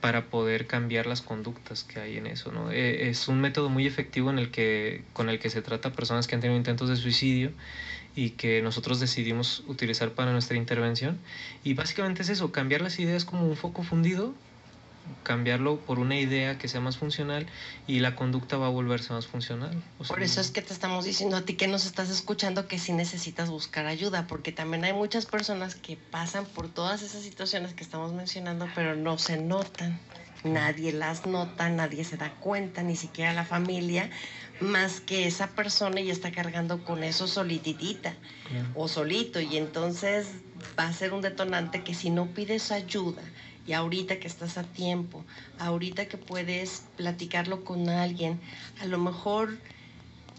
[0.00, 2.50] para poder cambiar las conductas que hay en eso.
[2.50, 2.70] ¿no?
[2.72, 6.26] Es un método muy efectivo en el que, con el que se trata a personas
[6.26, 7.52] que han tenido intentos de suicidio
[8.16, 11.18] y que nosotros decidimos utilizar para nuestra intervención.
[11.62, 14.34] Y básicamente es eso, cambiar las ideas como un foco fundido
[15.22, 17.46] cambiarlo por una idea que sea más funcional
[17.86, 19.82] y la conducta va a volverse más funcional.
[19.98, 22.68] O sea, por eso es que te estamos diciendo a ti que nos estás escuchando
[22.68, 27.22] que sí necesitas buscar ayuda, porque también hay muchas personas que pasan por todas esas
[27.22, 30.00] situaciones que estamos mencionando, pero no se notan.
[30.44, 34.10] Nadie las nota, nadie se da cuenta, ni siquiera la familia,
[34.60, 38.16] más que esa persona y está cargando con eso solititita
[38.48, 38.68] Claro.
[38.74, 39.40] o solito.
[39.40, 40.26] Y entonces
[40.78, 43.22] va a ser un detonante que si no pides ayuda,
[43.64, 45.26] y ahorita que estás a tiempo,
[45.58, 48.40] ahorita que puedes platicarlo con alguien,
[48.80, 49.62] a lo mejor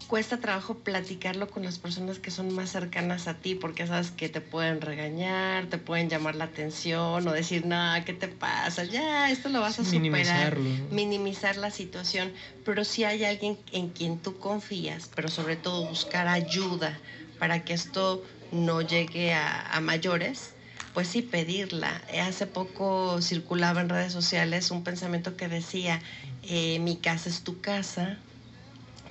[0.06, 4.28] cuesta trabajo platicarlo con las personas que son más cercanas a ti, porque sabes que
[4.28, 8.84] te pueden regañar, te pueden llamar la atención o decir, no, ¿qué te pasa?
[8.84, 10.60] Ya, esto lo vas a superar.
[10.90, 16.28] Minimizar la situación, pero si hay alguien en quien tú confías, pero sobre todo buscar
[16.28, 17.02] ayuda
[17.38, 20.53] para que esto no llegue a, a mayores,
[20.94, 22.00] pues sí pedirla.
[22.22, 26.00] Hace poco circulaba en redes sociales un pensamiento que decía,
[26.44, 28.18] eh, mi casa es tu casa,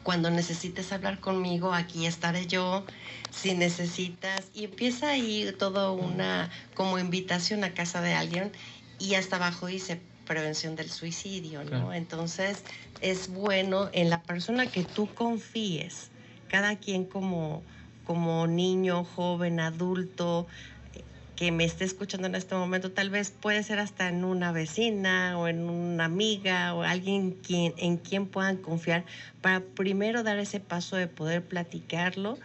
[0.04, 2.86] Cuando necesites hablar conmigo, aquí estaré yo.
[3.32, 8.52] Si necesitas, y empieza ahí todo una como invitación a casa de alguien
[9.00, 11.94] y hasta abajo dice prevención del suicidio, ¿no?
[11.94, 12.64] Entonces
[13.02, 16.12] es bueno en la persona que tú confíes,
[16.50, 17.64] cada quien como,
[18.06, 20.48] como niño, joven, adulto,
[21.36, 25.38] que me esté escuchando en este momento, tal vez puede ser hasta en una vecina
[25.38, 29.06] o en una amiga o alguien quien, en quien puedan confiar
[29.42, 32.38] para primero dar ese paso de poder platicarlo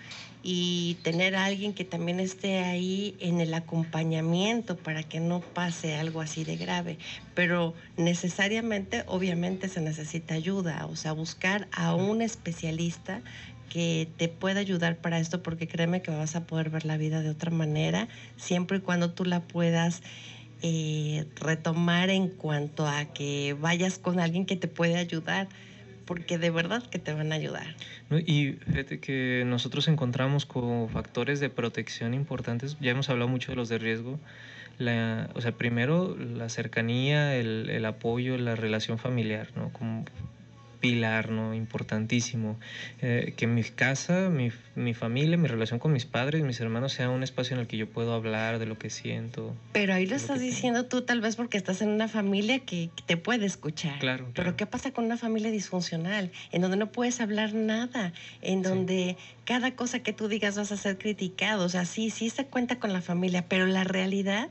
[0.42, 5.96] y tener a alguien que también esté ahí en el acompañamiento para que no pase
[5.96, 6.98] algo así de grave.
[7.34, 13.20] Pero necesariamente, obviamente, se necesita ayuda, o sea, buscar a un especialista
[13.68, 17.22] que te pueda ayudar para esto, porque créeme que vas a poder ver la vida
[17.22, 20.02] de otra manera, siempre y cuando tú la puedas
[20.62, 25.48] eh, retomar en cuanto a que vayas con alguien que te puede ayudar,
[26.04, 27.66] porque de verdad que te van a ayudar.
[28.10, 33.56] Y fíjate que nosotros encontramos como factores de protección importantes, ya hemos hablado mucho de
[33.56, 34.18] los de riesgo,
[34.80, 39.70] o sea, primero la cercanía, el, el apoyo, la relación familiar, ¿no?
[40.80, 41.54] Pilar, ¿no?
[41.54, 42.58] Importantísimo.
[43.00, 47.10] Eh, que mi casa, mi, mi, familia, mi relación con mis padres, mis hermanos sea
[47.10, 49.54] un espacio en el que yo puedo hablar de lo que siento.
[49.72, 53.16] Pero ahí lo estás diciendo tú tal vez porque estás en una familia que, te
[53.16, 53.98] puede escuchar.
[53.98, 56.30] Claro, Pero ¿qué pasa con una familia disfuncional?
[56.52, 58.12] En donde no puedes hablar nada,
[58.42, 61.64] en donde cada cosa que tú digas vas a ser criticado.
[61.64, 64.48] O sea, sí, sí se cuenta con la familia, pero la realidad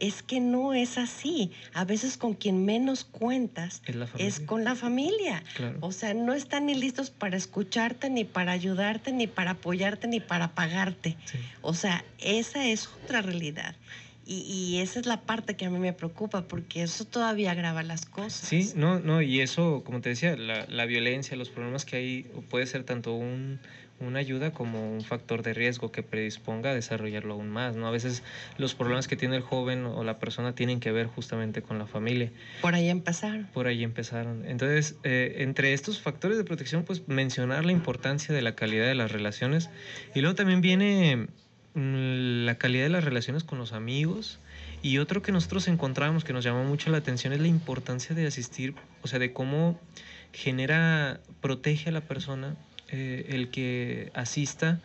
[0.00, 1.52] es que no es así.
[1.72, 3.82] A veces con quien menos cuentas
[4.18, 5.42] es, con la familia.
[5.80, 10.20] O sea, no están ni listos para escucharte, ni para ayudarte, ni para apoyarte, ni
[10.20, 11.16] para pagarte.
[11.60, 13.76] O sea, esa es otra realidad.
[14.32, 18.06] Y, esa es la parte que a mí me preocupa, porque eso todavía agrava las
[18.06, 18.48] cosas.
[18.48, 22.22] Sí, no, no, y eso, como te decía, la, la violencia, los problemas que hay,
[22.48, 23.58] puede ser tanto un,
[24.00, 27.86] una ayuda como un factor de riesgo que predisponga a desarrollarlo aún más, ¿no?
[27.86, 28.22] A veces
[28.56, 31.86] los problemas que tiene el joven o la persona tienen que ver justamente con la
[31.86, 32.32] familia.
[32.62, 33.46] Por ahí empezaron.
[33.52, 34.44] Por ahí empezaron.
[34.46, 38.94] Entonces, eh, entre estos factores de protección, pues mencionar la importancia de la calidad de
[38.94, 39.70] las relaciones
[40.14, 41.28] y luego también viene
[41.74, 44.40] mm, la calidad de las relaciones con los amigos.
[44.82, 48.26] Y otro que nosotros encontramos que nos llamó mucho la atención es la importancia de
[48.26, 49.78] asistir, o sea, de cómo
[50.32, 52.56] genera, protege a la persona
[52.92, 54.80] eh, el que asista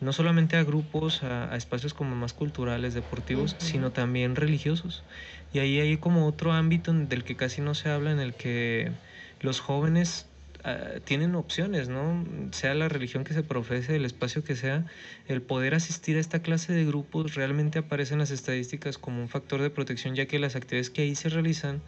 [0.00, 5.02] no solamente a grupos, a, espacios como más culturales, deportivos, sino también religiosos.
[5.52, 8.92] Y ahí hay como otro ámbito del que casi no se habla, en el que
[9.40, 10.26] los jóvenes
[10.62, 12.24] ah, tienen opciones, ¿no?
[12.52, 14.86] Sea la religión que se profese, el espacio que sea,
[15.26, 19.28] el poder asistir a esta clase de grupos realmente aparece en las estadísticas como un
[19.28, 21.82] factor de protección, ya que las actividades que ahí se realizan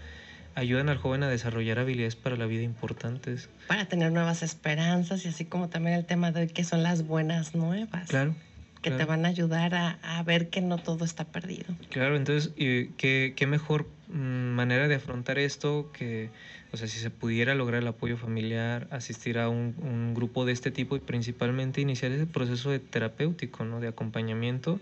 [0.60, 3.48] ayudan al joven a desarrollar habilidades para la vida importantes.
[3.66, 7.06] Para tener nuevas esperanzas y así como también el tema de hoy que son las
[7.06, 8.08] buenas nuevas.
[8.08, 8.34] Claro.
[8.82, 11.74] Que te van a ayudar a, a, ver que no todo está perdido.
[11.90, 16.30] Claro, entonces, ¿qué, qué mejor mm, manera de afrontar esto que
[16.72, 20.52] o sea, si se pudiera lograr el apoyo familiar, asistir a un, un, grupo de
[20.52, 23.80] este tipo y principalmente iniciar ese proceso de terapéutico, ¿no?
[23.80, 24.78] De acompañamiento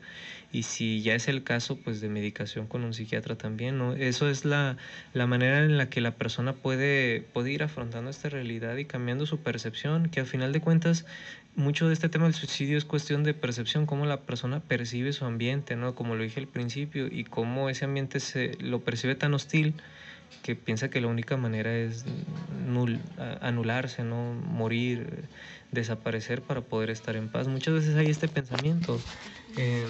[0.51, 3.95] y si ya es el caso, pues de medicación con un psiquiatra también, ¿no?
[3.95, 4.77] Eso es la,
[5.13, 9.27] la manera en la que la persona puede, puede ir afrontando esta realidad y cambiando
[9.27, 11.05] su percepción, que al final de cuentas
[11.55, 15.25] mucho de este tema del suicidio es cuestión de percepción, cómo la persona percibe su
[15.27, 15.95] ambiente, ¿no?
[15.95, 19.75] Como lo dije al principio, y cómo ese ambiente se lo percibe tan hostil
[20.43, 22.05] que piensa que la única manera es
[22.67, 23.01] nul,
[23.41, 24.33] anularse, ¿no?
[24.33, 25.29] morir,
[25.73, 27.49] desaparecer para poder estar en paz.
[27.49, 28.99] Muchas veces hay este pensamiento,
[29.57, 29.87] eh,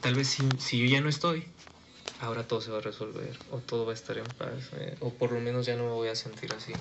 [0.00, 1.46] tal vez si, yo ya no estoy,
[2.20, 5.10] ahora todo se va a resolver, o todo va a estar en paz, eh, o
[5.10, 6.74] por lo menos ya no me voy a sentir así.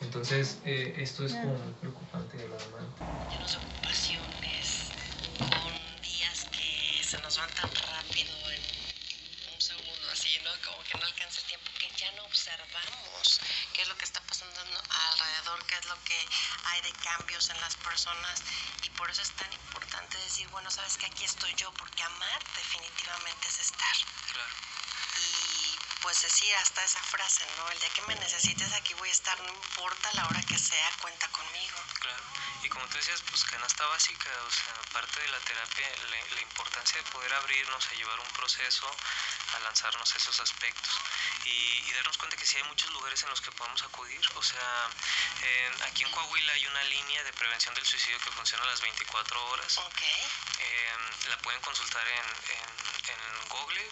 [0.00, 2.88] Entonces, eh, esto es como muy preocupante de la mano.
[5.38, 8.38] Con días que se nos van tan rápido
[12.28, 13.40] observamos
[13.72, 16.18] qué es lo que está pasando alrededor, qué es lo que
[16.64, 18.42] hay de cambios en las personas
[18.82, 22.42] y por eso es tan importante decir, bueno, sabes que aquí estoy yo, porque amar
[22.54, 23.96] definitivamente es estar.
[24.32, 24.54] Claro.
[25.20, 27.70] Y pues decir hasta esa frase, ¿no?
[27.70, 30.90] El día que me necesites aquí voy a estar, no importa la hora que sea,
[31.00, 31.78] cuenta conmigo.
[32.00, 32.22] Claro.
[32.62, 36.40] Y como tú decías, pues canasta básica, o sea, parte de la terapia, la, la
[36.40, 38.96] importancia de poder abrirnos a llevar un proceso,
[39.54, 41.00] a lanzarnos esos aspectos
[41.44, 44.20] y, darnos cuenta que sí hay muchos lugares en los que podemos acudir.
[44.34, 44.90] O sea,
[45.82, 49.46] aquí en Coahuila hay una línea de prevención del suicidio que funciona a las 24
[49.46, 49.78] horas.
[49.78, 50.22] Okay.
[50.60, 53.90] Em, la pueden consultar en, en, en Google,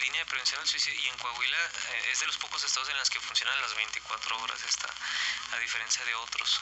[0.00, 2.98] línea de prevención del suicidio y en Coahuila eh, es de los pocos estados en
[2.98, 4.88] los que funcionan las 24 horas esta,
[5.52, 6.60] a diferencia de otros.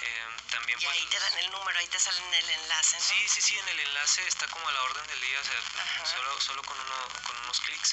[0.00, 2.96] Eh, también, y pues, ahí te dan el número, ahí te sale en el enlace,
[2.96, 3.04] ¿no?
[3.04, 6.06] Sí, sí, sí, en el enlace está como a la orden del día, o sea,
[6.06, 7.83] solo, solo con, uno, con unos clics.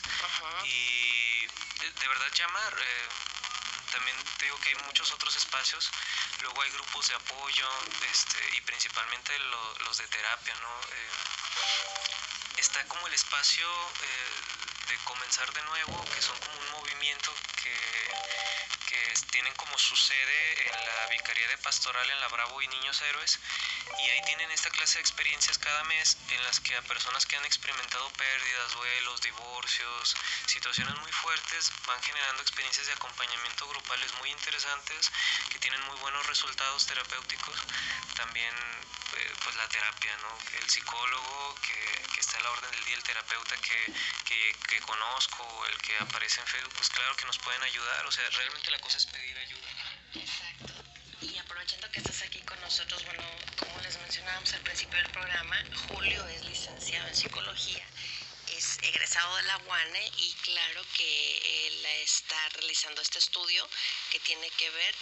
[0.63, 2.73] Y de, verdad llamar.
[2.79, 3.09] Eh,
[3.91, 5.89] también te digo que hay muchos otros espacios,
[6.41, 7.67] luego hay grupos de apoyo
[8.09, 10.81] este, y principalmente los de terapia, ¿no?
[12.61, 17.75] está como el espacio eh, de comenzar de nuevo, que son como un movimiento que,
[18.87, 23.01] que tienen como su sede en la Vicaría de Pastoral en la Bravo y Niños
[23.01, 23.39] Héroes
[23.99, 27.35] y ahí tienen esta clase de experiencias cada mes en las que a personas que
[27.35, 30.15] han experimentado pérdidas, duelos, divorcios,
[30.47, 35.11] situaciones muy fuertes, van generando experiencias de acompañamiento grupales muy interesantes
[35.49, 37.57] que tienen muy buenos resultados terapéuticos.
[38.15, 38.53] También
[39.17, 40.37] eh, pues la terapia, ¿no?
[40.59, 43.93] El psicólogo que, está a la orden del día, el terapeuta que,
[44.25, 48.05] que, que conozco, el que aparece en Facebook, pues claro que nos pueden ayudar.
[48.05, 49.69] O sea, realmente la cosa es pedir ayuda.
[50.13, 50.80] Exacto.
[51.61, 53.23] Aprovechando que estás aquí con nosotros, bueno,
[53.55, 57.85] como les mencionábamos al principio del programa, Julio es licenciado en psicología,
[58.57, 63.69] es egresado de la UANE y claro que él está realizando este estudio
[64.09, 64.95] que tiene que ver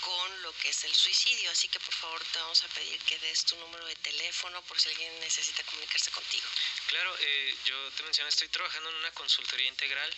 [0.00, 1.50] con lo que es el suicidio.
[1.50, 4.80] Así que por favor te vamos a pedir que des tu número de teléfono por
[4.80, 6.48] si alguien necesita comunicarse contigo.
[6.86, 10.10] Claro, eh, yo te mencioné, estoy trabajando en una consultoría integral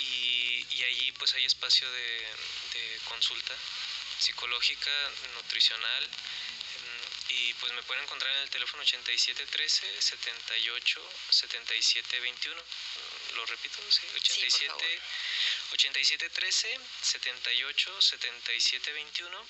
[0.00, 3.54] y, allí pues hay espacio de consulta
[4.18, 6.10] psicológica, nutricional,
[7.28, 12.62] y pues me pueden encontrar en el teléfono 8713 78 77 21
[13.34, 15.00] lo repito sí 87
[15.72, 19.46] 8713 78 77 21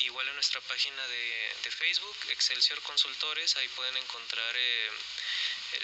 [0.00, 4.90] igual en nuestra página de, de, Facebook Excelsior Consultores ahí pueden encontrar eh,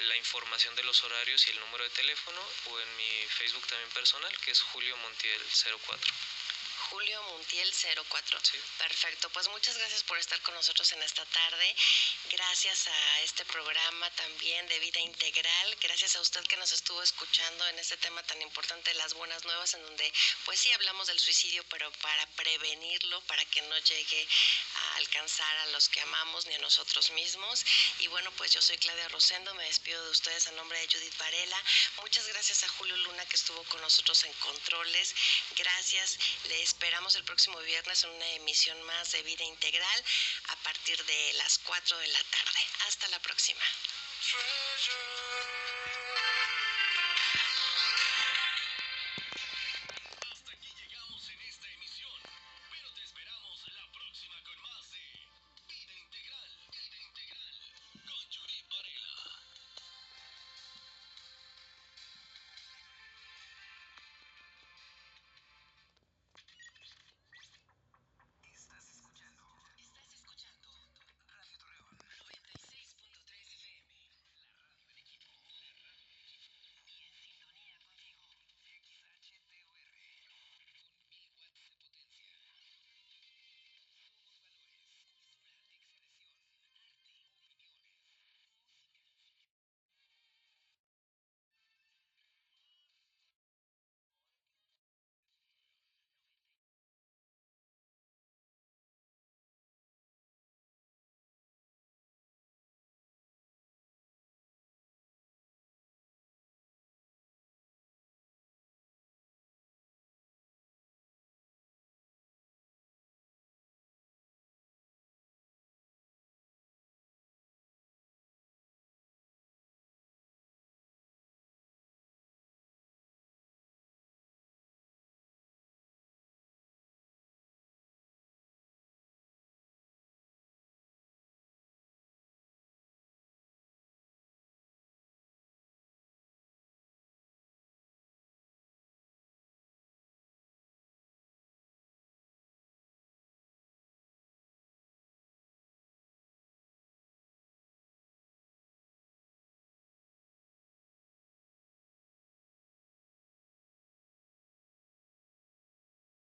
[0.08, 3.90] la información de los horarios y el número de teléfono o en mi Facebook también
[3.90, 5.42] personal que es Julio Montiel
[5.86, 6.12] 04
[6.92, 8.38] Julio Montiel 04.
[8.76, 11.74] Perfecto, pues muchas gracias por estar con nosotros en esta tarde.
[12.30, 15.76] Gracias a este programa también de vida integral.
[15.80, 19.42] Gracias a usted que nos estuvo escuchando en este tema tan importante de las buenas
[19.46, 20.12] nuevas, en donde
[20.44, 24.28] pues sí hablamos del suicidio, pero para prevenirlo, para que no llegue
[24.74, 27.64] a alcanzar a los que amamos ni a nosotros mismos.
[28.00, 31.16] Y bueno, pues yo soy Claudia Rosendo, me despido de ustedes a nombre de Judith
[31.16, 31.56] Varela.
[32.02, 35.14] Muchas gracias a Julio Luna que estuvo con nosotros en controles.
[35.56, 36.18] Gracias,
[36.48, 40.04] les esperamos el próximo viernes en una emisión más de Vida Integral
[40.48, 42.60] a partir de las 4 de la tarde.
[42.88, 43.62] Hasta la próxima.